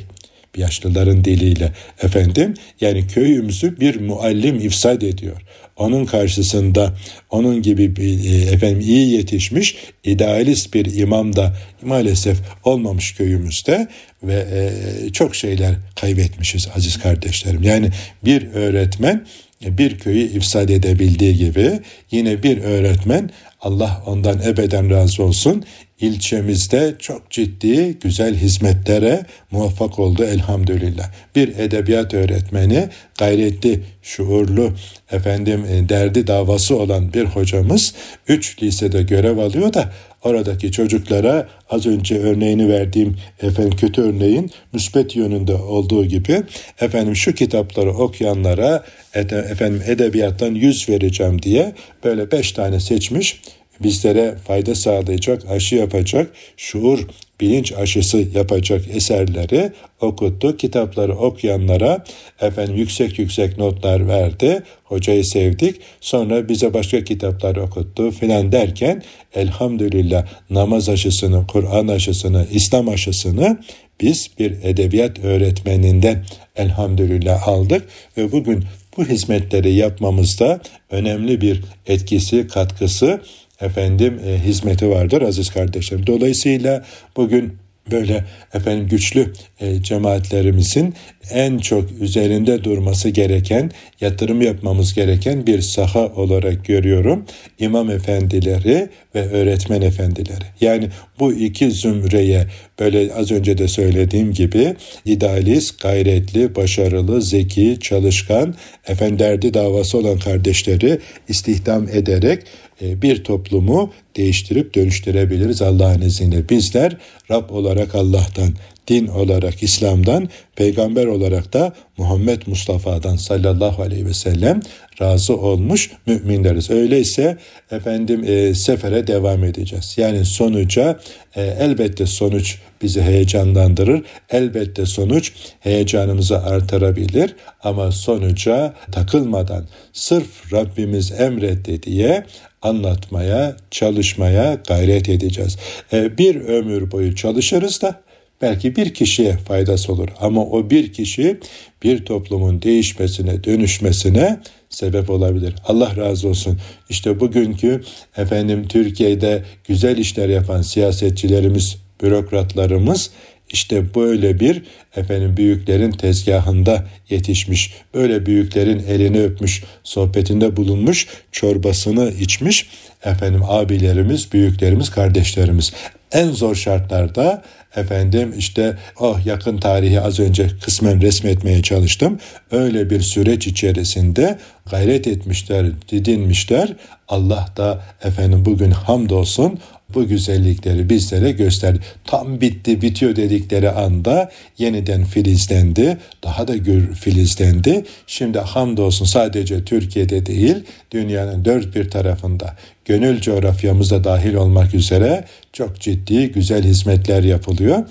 yaşlıların 0.56 1.24
diliyle 1.24 1.72
efendim 2.02 2.54
yani 2.80 3.06
köyümüzü 3.06 3.80
bir 3.80 4.00
muallim 4.00 4.60
ifsad 4.60 5.02
ediyor. 5.02 5.42
Onun 5.76 6.04
karşısında 6.04 6.94
onun 7.30 7.62
gibi 7.62 7.96
bir 7.96 8.30
e, 8.30 8.52
efendim 8.52 8.80
iyi 8.80 9.12
yetişmiş 9.16 9.76
idealist 10.04 10.74
bir 10.74 10.98
imam 10.98 11.36
da 11.36 11.56
maalesef 11.82 12.38
olmamış 12.64 13.14
köyümüzde 13.14 13.88
ve 14.22 14.34
e, 14.34 15.12
çok 15.12 15.36
şeyler 15.36 15.74
kaybetmişiz 16.00 16.68
aziz 16.76 16.98
kardeşlerim. 16.98 17.62
Yani 17.62 17.90
bir 18.24 18.46
öğretmen 18.52 19.26
bir 19.62 19.98
köyü 19.98 20.28
ifsad 20.36 20.68
edebildiği 20.68 21.36
gibi 21.36 21.80
yine 22.10 22.42
bir 22.42 22.58
öğretmen 22.58 23.30
Allah 23.64 24.02
ondan 24.06 24.40
ebeden 24.42 24.90
razı 24.90 25.22
olsun 25.22 25.64
ilçemizde 26.00 26.94
çok 26.98 27.30
ciddi 27.30 27.98
güzel 27.98 28.34
hizmetlere 28.36 29.26
muvaffak 29.50 29.98
oldu 29.98 30.24
elhamdülillah. 30.24 31.10
Bir 31.36 31.58
edebiyat 31.58 32.14
öğretmeni 32.14 32.88
gayretli, 33.18 33.80
şuurlu, 34.02 34.72
efendim 35.12 35.64
e, 35.70 35.88
derdi 35.88 36.26
davası 36.26 36.76
olan 36.76 37.12
bir 37.12 37.24
hocamız 37.24 37.94
üç 38.28 38.62
lisede 38.62 39.02
görev 39.02 39.38
alıyor 39.38 39.72
da 39.72 39.92
oradaki 40.24 40.72
çocuklara 40.72 41.48
az 41.70 41.86
önce 41.86 42.18
örneğini 42.18 42.68
verdiğim 42.68 43.16
efendim 43.42 43.76
kötü 43.76 44.02
örneğin 44.02 44.50
müspet 44.72 45.16
yönünde 45.16 45.54
olduğu 45.54 46.04
gibi 46.04 46.42
efendim 46.80 47.16
şu 47.16 47.34
kitapları 47.34 47.90
okuyanlara 47.90 48.84
efendim 49.14 49.82
edebiyattan 49.86 50.54
yüz 50.54 50.88
vereceğim 50.88 51.42
diye 51.42 51.72
böyle 52.04 52.30
beş 52.30 52.52
tane 52.52 52.80
seçmiş 52.80 53.40
bizlere 53.80 54.34
fayda 54.46 54.74
sağlayacak, 54.74 55.50
aşı 55.50 55.74
yapacak, 55.76 56.30
şuur, 56.56 57.06
bilinç 57.44 57.72
aşısı 57.72 58.24
yapacak 58.34 58.84
eserleri 58.94 59.72
okuttu. 60.00 60.56
Kitapları 60.56 61.16
okuyanlara 61.16 62.04
efendim 62.40 62.76
yüksek 62.76 63.18
yüksek 63.18 63.58
notlar 63.58 64.08
verdi. 64.08 64.62
Hocayı 64.84 65.24
sevdik. 65.24 65.76
Sonra 66.00 66.48
bize 66.48 66.74
başka 66.74 67.04
kitaplar 67.04 67.56
okuttu 67.56 68.10
filan 68.10 68.52
derken 68.52 69.02
elhamdülillah 69.34 70.26
namaz 70.50 70.88
aşısını, 70.88 71.46
Kur'an 71.46 71.88
aşısını, 71.88 72.46
İslam 72.52 72.88
aşısını 72.88 73.58
biz 74.00 74.30
bir 74.38 74.50
edebiyat 74.62 75.18
öğretmeninden 75.18 76.24
elhamdülillah 76.56 77.48
aldık 77.48 77.88
ve 78.16 78.32
bugün 78.32 78.64
bu 78.96 79.04
hizmetleri 79.04 79.72
yapmamızda 79.74 80.60
önemli 80.90 81.40
bir 81.40 81.62
etkisi, 81.86 82.48
katkısı 82.48 83.20
efendim 83.64 84.20
e, 84.26 84.38
hizmeti 84.38 84.90
vardır 84.90 85.22
aziz 85.22 85.50
kardeşlerim. 85.50 86.06
Dolayısıyla 86.06 86.84
bugün 87.16 87.58
böyle 87.90 88.24
efendim 88.54 88.88
güçlü 88.88 89.32
e, 89.60 89.82
cemaatlerimizin 89.82 90.94
en 91.30 91.58
çok 91.58 91.84
üzerinde 92.00 92.64
durması 92.64 93.08
gereken, 93.08 93.70
yatırım 94.00 94.42
yapmamız 94.42 94.94
gereken 94.94 95.46
bir 95.46 95.60
saha 95.60 96.06
olarak 96.06 96.64
görüyorum. 96.64 97.24
İmam 97.58 97.90
efendileri 97.90 98.88
ve 99.14 99.28
öğretmen 99.30 99.82
efendileri. 99.82 100.44
Yani 100.60 100.88
bu 101.18 101.32
iki 101.32 101.70
zümreye 101.70 102.46
böyle 102.80 103.14
az 103.14 103.30
önce 103.32 103.58
de 103.58 103.68
söylediğim 103.68 104.32
gibi 104.32 104.74
idealist, 105.04 105.82
gayretli, 105.82 106.56
başarılı, 106.56 107.22
zeki, 107.22 107.78
çalışkan, 107.80 108.54
efendi 108.86 109.18
derdi 109.18 109.54
davası 109.54 109.98
olan 109.98 110.18
kardeşleri 110.18 110.98
istihdam 111.28 111.88
ederek 111.88 112.42
bir 112.80 113.24
toplumu 113.24 113.92
değiştirip 114.16 114.74
dönüştürebiliriz 114.74 115.62
Allah'ın 115.62 116.00
izniyle. 116.00 116.48
Bizler 116.48 116.96
Rab 117.30 117.50
olarak 117.50 117.94
Allah'tan, 117.94 118.54
din 118.88 119.06
olarak 119.06 119.62
İslam'dan, 119.62 120.28
peygamber 120.56 121.06
olarak 121.06 121.52
da 121.52 121.72
Muhammed 121.96 122.42
Mustafa'dan 122.46 123.16
sallallahu 123.16 123.82
aleyhi 123.82 124.06
ve 124.06 124.14
sellem 124.14 124.60
razı 125.00 125.36
olmuş 125.36 125.90
müminleriz. 126.06 126.70
Öyleyse 126.70 127.38
efendim 127.70 128.24
e, 128.26 128.54
sefere 128.54 129.06
devam 129.06 129.44
edeceğiz. 129.44 129.94
Yani 129.96 130.24
sonuca 130.24 131.00
e, 131.36 131.42
elbette 131.42 132.06
sonuç 132.06 132.58
bizi 132.82 133.02
heyecanlandırır. 133.02 134.02
Elbette 134.30 134.86
sonuç 134.86 135.32
heyecanımızı 135.60 136.42
artırabilir 136.42 137.36
ama 137.62 137.92
sonuca 137.92 138.74
takılmadan 138.92 139.64
sırf 139.92 140.52
Rabbimiz 140.52 141.12
emretti 141.12 141.82
diye 141.82 142.24
anlatmaya, 142.64 143.56
çalışmaya 143.70 144.58
gayret 144.68 145.08
edeceğiz. 145.08 145.56
E, 145.92 146.18
bir 146.18 146.36
ömür 146.36 146.90
boyu 146.90 147.16
çalışırız 147.16 147.82
da 147.82 148.00
belki 148.42 148.76
bir 148.76 148.94
kişiye 148.94 149.32
faydası 149.36 149.92
olur 149.92 150.08
ama 150.20 150.44
o 150.44 150.70
bir 150.70 150.92
kişi 150.92 151.40
bir 151.82 152.04
toplumun 152.04 152.62
değişmesine, 152.62 153.44
dönüşmesine 153.44 154.40
sebep 154.70 155.10
olabilir. 155.10 155.54
Allah 155.64 155.96
razı 155.96 156.28
olsun. 156.28 156.58
İşte 156.88 157.20
bugünkü 157.20 157.82
efendim 158.16 158.68
Türkiye'de 158.68 159.44
güzel 159.64 159.98
işler 159.98 160.28
yapan 160.28 160.62
siyasetçilerimiz, 160.62 161.76
bürokratlarımız 162.02 163.10
işte 163.54 163.94
böyle 163.94 164.40
bir 164.40 164.62
efendim 164.96 165.36
büyüklerin 165.36 165.90
tezgahında 165.90 166.84
yetişmiş, 167.10 167.74
böyle 167.94 168.26
büyüklerin 168.26 168.78
elini 168.88 169.20
öpmüş, 169.20 169.62
sohbetinde 169.84 170.56
bulunmuş, 170.56 171.06
çorbasını 171.32 172.12
içmiş 172.20 172.68
efendim 173.04 173.42
abilerimiz, 173.44 174.32
büyüklerimiz, 174.32 174.90
kardeşlerimiz 174.90 175.72
en 176.12 176.30
zor 176.30 176.54
şartlarda 176.54 177.42
efendim 177.76 178.34
işte 178.38 178.76
oh 179.00 179.26
yakın 179.26 179.58
tarihi 179.58 180.00
az 180.00 180.20
önce 180.20 180.48
kısmen 180.62 181.02
resmetmeye 181.02 181.62
çalıştım. 181.62 182.18
Öyle 182.50 182.90
bir 182.90 183.00
süreç 183.00 183.46
içerisinde 183.46 184.38
gayret 184.70 185.06
etmişler, 185.06 185.66
didinmişler. 185.88 186.76
Allah 187.08 187.48
da 187.56 187.82
efendim 188.04 188.44
bugün 188.44 188.70
hamdolsun 188.70 189.58
bu 189.94 190.08
güzellikleri 190.08 190.88
bizlere 190.90 191.30
gösterdi. 191.30 191.80
Tam 192.04 192.40
bitti, 192.40 192.82
bitiyor 192.82 193.16
dedikleri 193.16 193.70
anda 193.70 194.30
yeniden 194.58 195.04
filizlendi. 195.04 195.98
Daha 196.24 196.48
da 196.48 196.56
gür 196.56 196.94
filizlendi. 196.94 197.84
Şimdi 198.06 198.38
hamdolsun 198.38 199.04
sadece 199.04 199.64
Türkiye'de 199.64 200.26
değil, 200.26 200.56
dünyanın 200.90 201.44
dört 201.44 201.76
bir 201.76 201.90
tarafında, 201.90 202.56
gönül 202.84 203.20
coğrafyamıza 203.20 204.04
dahil 204.04 204.34
olmak 204.34 204.74
üzere 204.74 205.24
çok 205.52 205.80
ciddi 205.80 206.32
güzel 206.32 206.64
hizmetler 206.64 207.22
yapılıyor. 207.22 207.84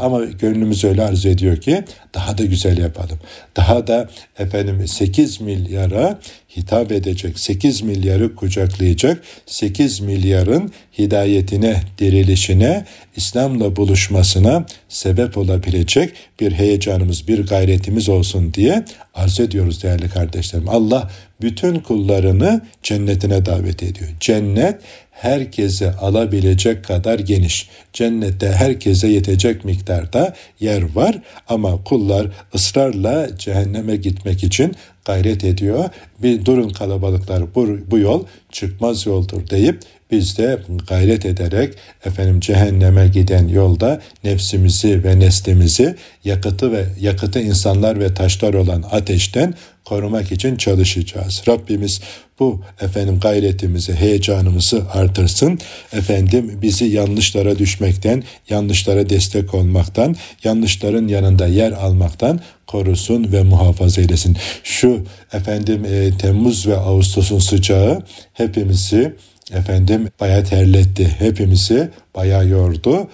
Ama 0.00 0.24
gönlümüz 0.24 0.84
öyle 0.84 1.02
arzu 1.02 1.28
ediyor 1.28 1.56
ki 1.56 1.84
daha 2.14 2.38
da 2.38 2.44
güzel 2.44 2.78
yapalım. 2.78 3.18
Daha 3.56 3.86
da 3.86 4.10
efendim 4.38 4.88
8 4.88 5.40
milyara 5.40 6.18
hitap 6.56 6.92
edecek, 6.92 7.38
8 7.38 7.82
milyarı 7.82 8.34
kucaklayacak, 8.34 9.22
8 9.46 10.00
milyarın 10.00 10.72
hidayetine, 10.98 11.82
dirilişine, 11.98 12.84
İslam'la 13.16 13.76
buluşmasına 13.76 14.66
sebep 14.88 15.38
olabilecek 15.38 16.12
bir 16.40 16.52
heyecanımız, 16.52 17.28
bir 17.28 17.46
gayretimiz 17.46 18.08
olsun 18.08 18.54
diye 18.54 18.84
arz 19.14 19.40
ediyoruz 19.40 19.82
değerli 19.82 20.08
kardeşlerim. 20.08 20.68
Allah 20.68 21.10
bütün 21.40 21.78
kullarını 21.78 22.60
cennetine 22.82 23.46
davet 23.46 23.82
ediyor. 23.82 24.10
Cennet 24.20 24.80
herkese 25.10 25.92
alabilecek 25.92 26.84
kadar 26.84 27.18
geniş. 27.18 27.68
Cennette 27.92 28.52
herkese 28.52 29.08
yetecek 29.08 29.64
miktarda 29.64 30.34
yer 30.60 30.94
var 30.94 31.18
ama 31.48 31.84
kullar 32.00 32.26
ısrarla 32.54 33.38
cehenneme 33.38 33.96
gitmek 33.96 34.44
için 34.44 34.74
gayret 35.04 35.44
ediyor. 35.44 35.84
Bir 36.22 36.44
durun 36.44 36.68
kalabalıklar 36.68 37.54
bu, 37.54 37.78
bu 37.90 37.98
yol 37.98 38.24
çıkmaz 38.52 39.06
yoldur 39.06 39.50
deyip 39.50 39.80
biz 40.10 40.38
de 40.38 40.58
gayret 40.88 41.26
ederek 41.26 41.74
efendim 42.04 42.40
cehenneme 42.40 43.08
giden 43.08 43.48
yolda 43.48 44.00
nefsimizi 44.24 45.04
ve 45.04 45.18
neslimizi 45.18 45.96
yakıtı 46.24 46.72
ve 46.72 46.84
yakıtı 47.00 47.40
insanlar 47.40 48.00
ve 48.00 48.14
taşlar 48.14 48.54
olan 48.54 48.84
ateşten 48.90 49.54
korumak 49.84 50.32
için 50.32 50.56
çalışacağız. 50.56 51.42
Rabbimiz 51.48 52.00
bu 52.38 52.60
efendim 52.80 53.20
gayretimizi, 53.20 53.94
heyecanımızı 53.94 54.82
artırsın. 54.92 55.58
Efendim 55.92 56.58
bizi 56.62 56.84
yanlışlara 56.84 57.58
düşmekten, 57.58 58.22
yanlışlara 58.48 59.10
destek 59.10 59.54
olmaktan, 59.54 60.16
yanlışların 60.44 61.08
yanında 61.08 61.46
yer 61.46 61.72
almaktan 61.72 62.40
korusun 62.66 63.32
ve 63.32 63.42
muhafaza 63.42 64.00
eylesin. 64.00 64.36
Şu 64.64 65.04
efendim 65.32 65.84
e, 65.84 66.18
Temmuz 66.18 66.66
ve 66.66 66.76
Ağustos'un 66.76 67.38
sıcağı 67.38 68.02
hepimizi 68.32 69.14
efendim 69.52 70.08
bayağı 70.20 70.44
terletti. 70.44 71.16
Hepimizi 71.18 71.88
bayağı 72.14 72.48
yordu. 72.48 73.08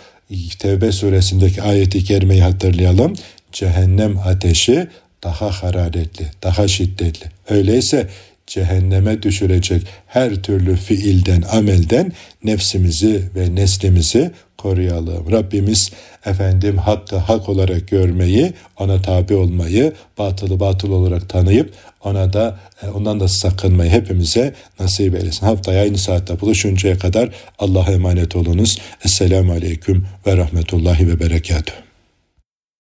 Tevbe 0.58 0.92
suresindeki 0.92 1.62
ayeti 1.62 2.04
kerimeyi 2.04 2.42
hatırlayalım. 2.42 3.14
Cehennem 3.52 4.18
ateşi 4.18 4.88
daha 5.26 5.50
hararetli, 5.50 6.26
daha 6.42 6.68
şiddetli. 6.68 7.26
Öyleyse 7.48 8.08
cehenneme 8.46 9.22
düşürecek 9.22 9.82
her 10.06 10.34
türlü 10.34 10.76
fiilden, 10.76 11.42
amelden 11.52 12.12
nefsimizi 12.44 13.22
ve 13.34 13.54
neslimizi 13.54 14.30
koruyalım. 14.58 15.32
Rabbimiz 15.32 15.90
efendim 16.26 16.78
hakkı 16.78 17.16
hak 17.16 17.48
olarak 17.48 17.88
görmeyi, 17.88 18.52
ona 18.78 19.02
tabi 19.02 19.34
olmayı, 19.34 19.92
batılı 20.18 20.60
batıl 20.60 20.92
olarak 20.92 21.28
tanıyıp 21.28 21.72
ona 22.04 22.32
da 22.32 22.58
e, 22.82 22.88
ondan 22.88 23.20
da 23.20 23.28
sakınmayı 23.28 23.90
hepimize 23.90 24.54
nasip 24.80 25.14
eylesin. 25.14 25.46
Haftaya 25.46 25.82
aynı 25.82 25.98
saatte 25.98 26.40
buluşuncaya 26.40 26.98
kadar 26.98 27.30
Allah'a 27.58 27.92
emanet 27.92 28.36
olunuz. 28.36 28.78
Esselamu 29.04 29.52
Aleyküm 29.52 30.06
ve 30.26 30.36
Rahmetullahi 30.36 31.08
ve 31.08 31.20
Berekatuhu. 31.20 31.85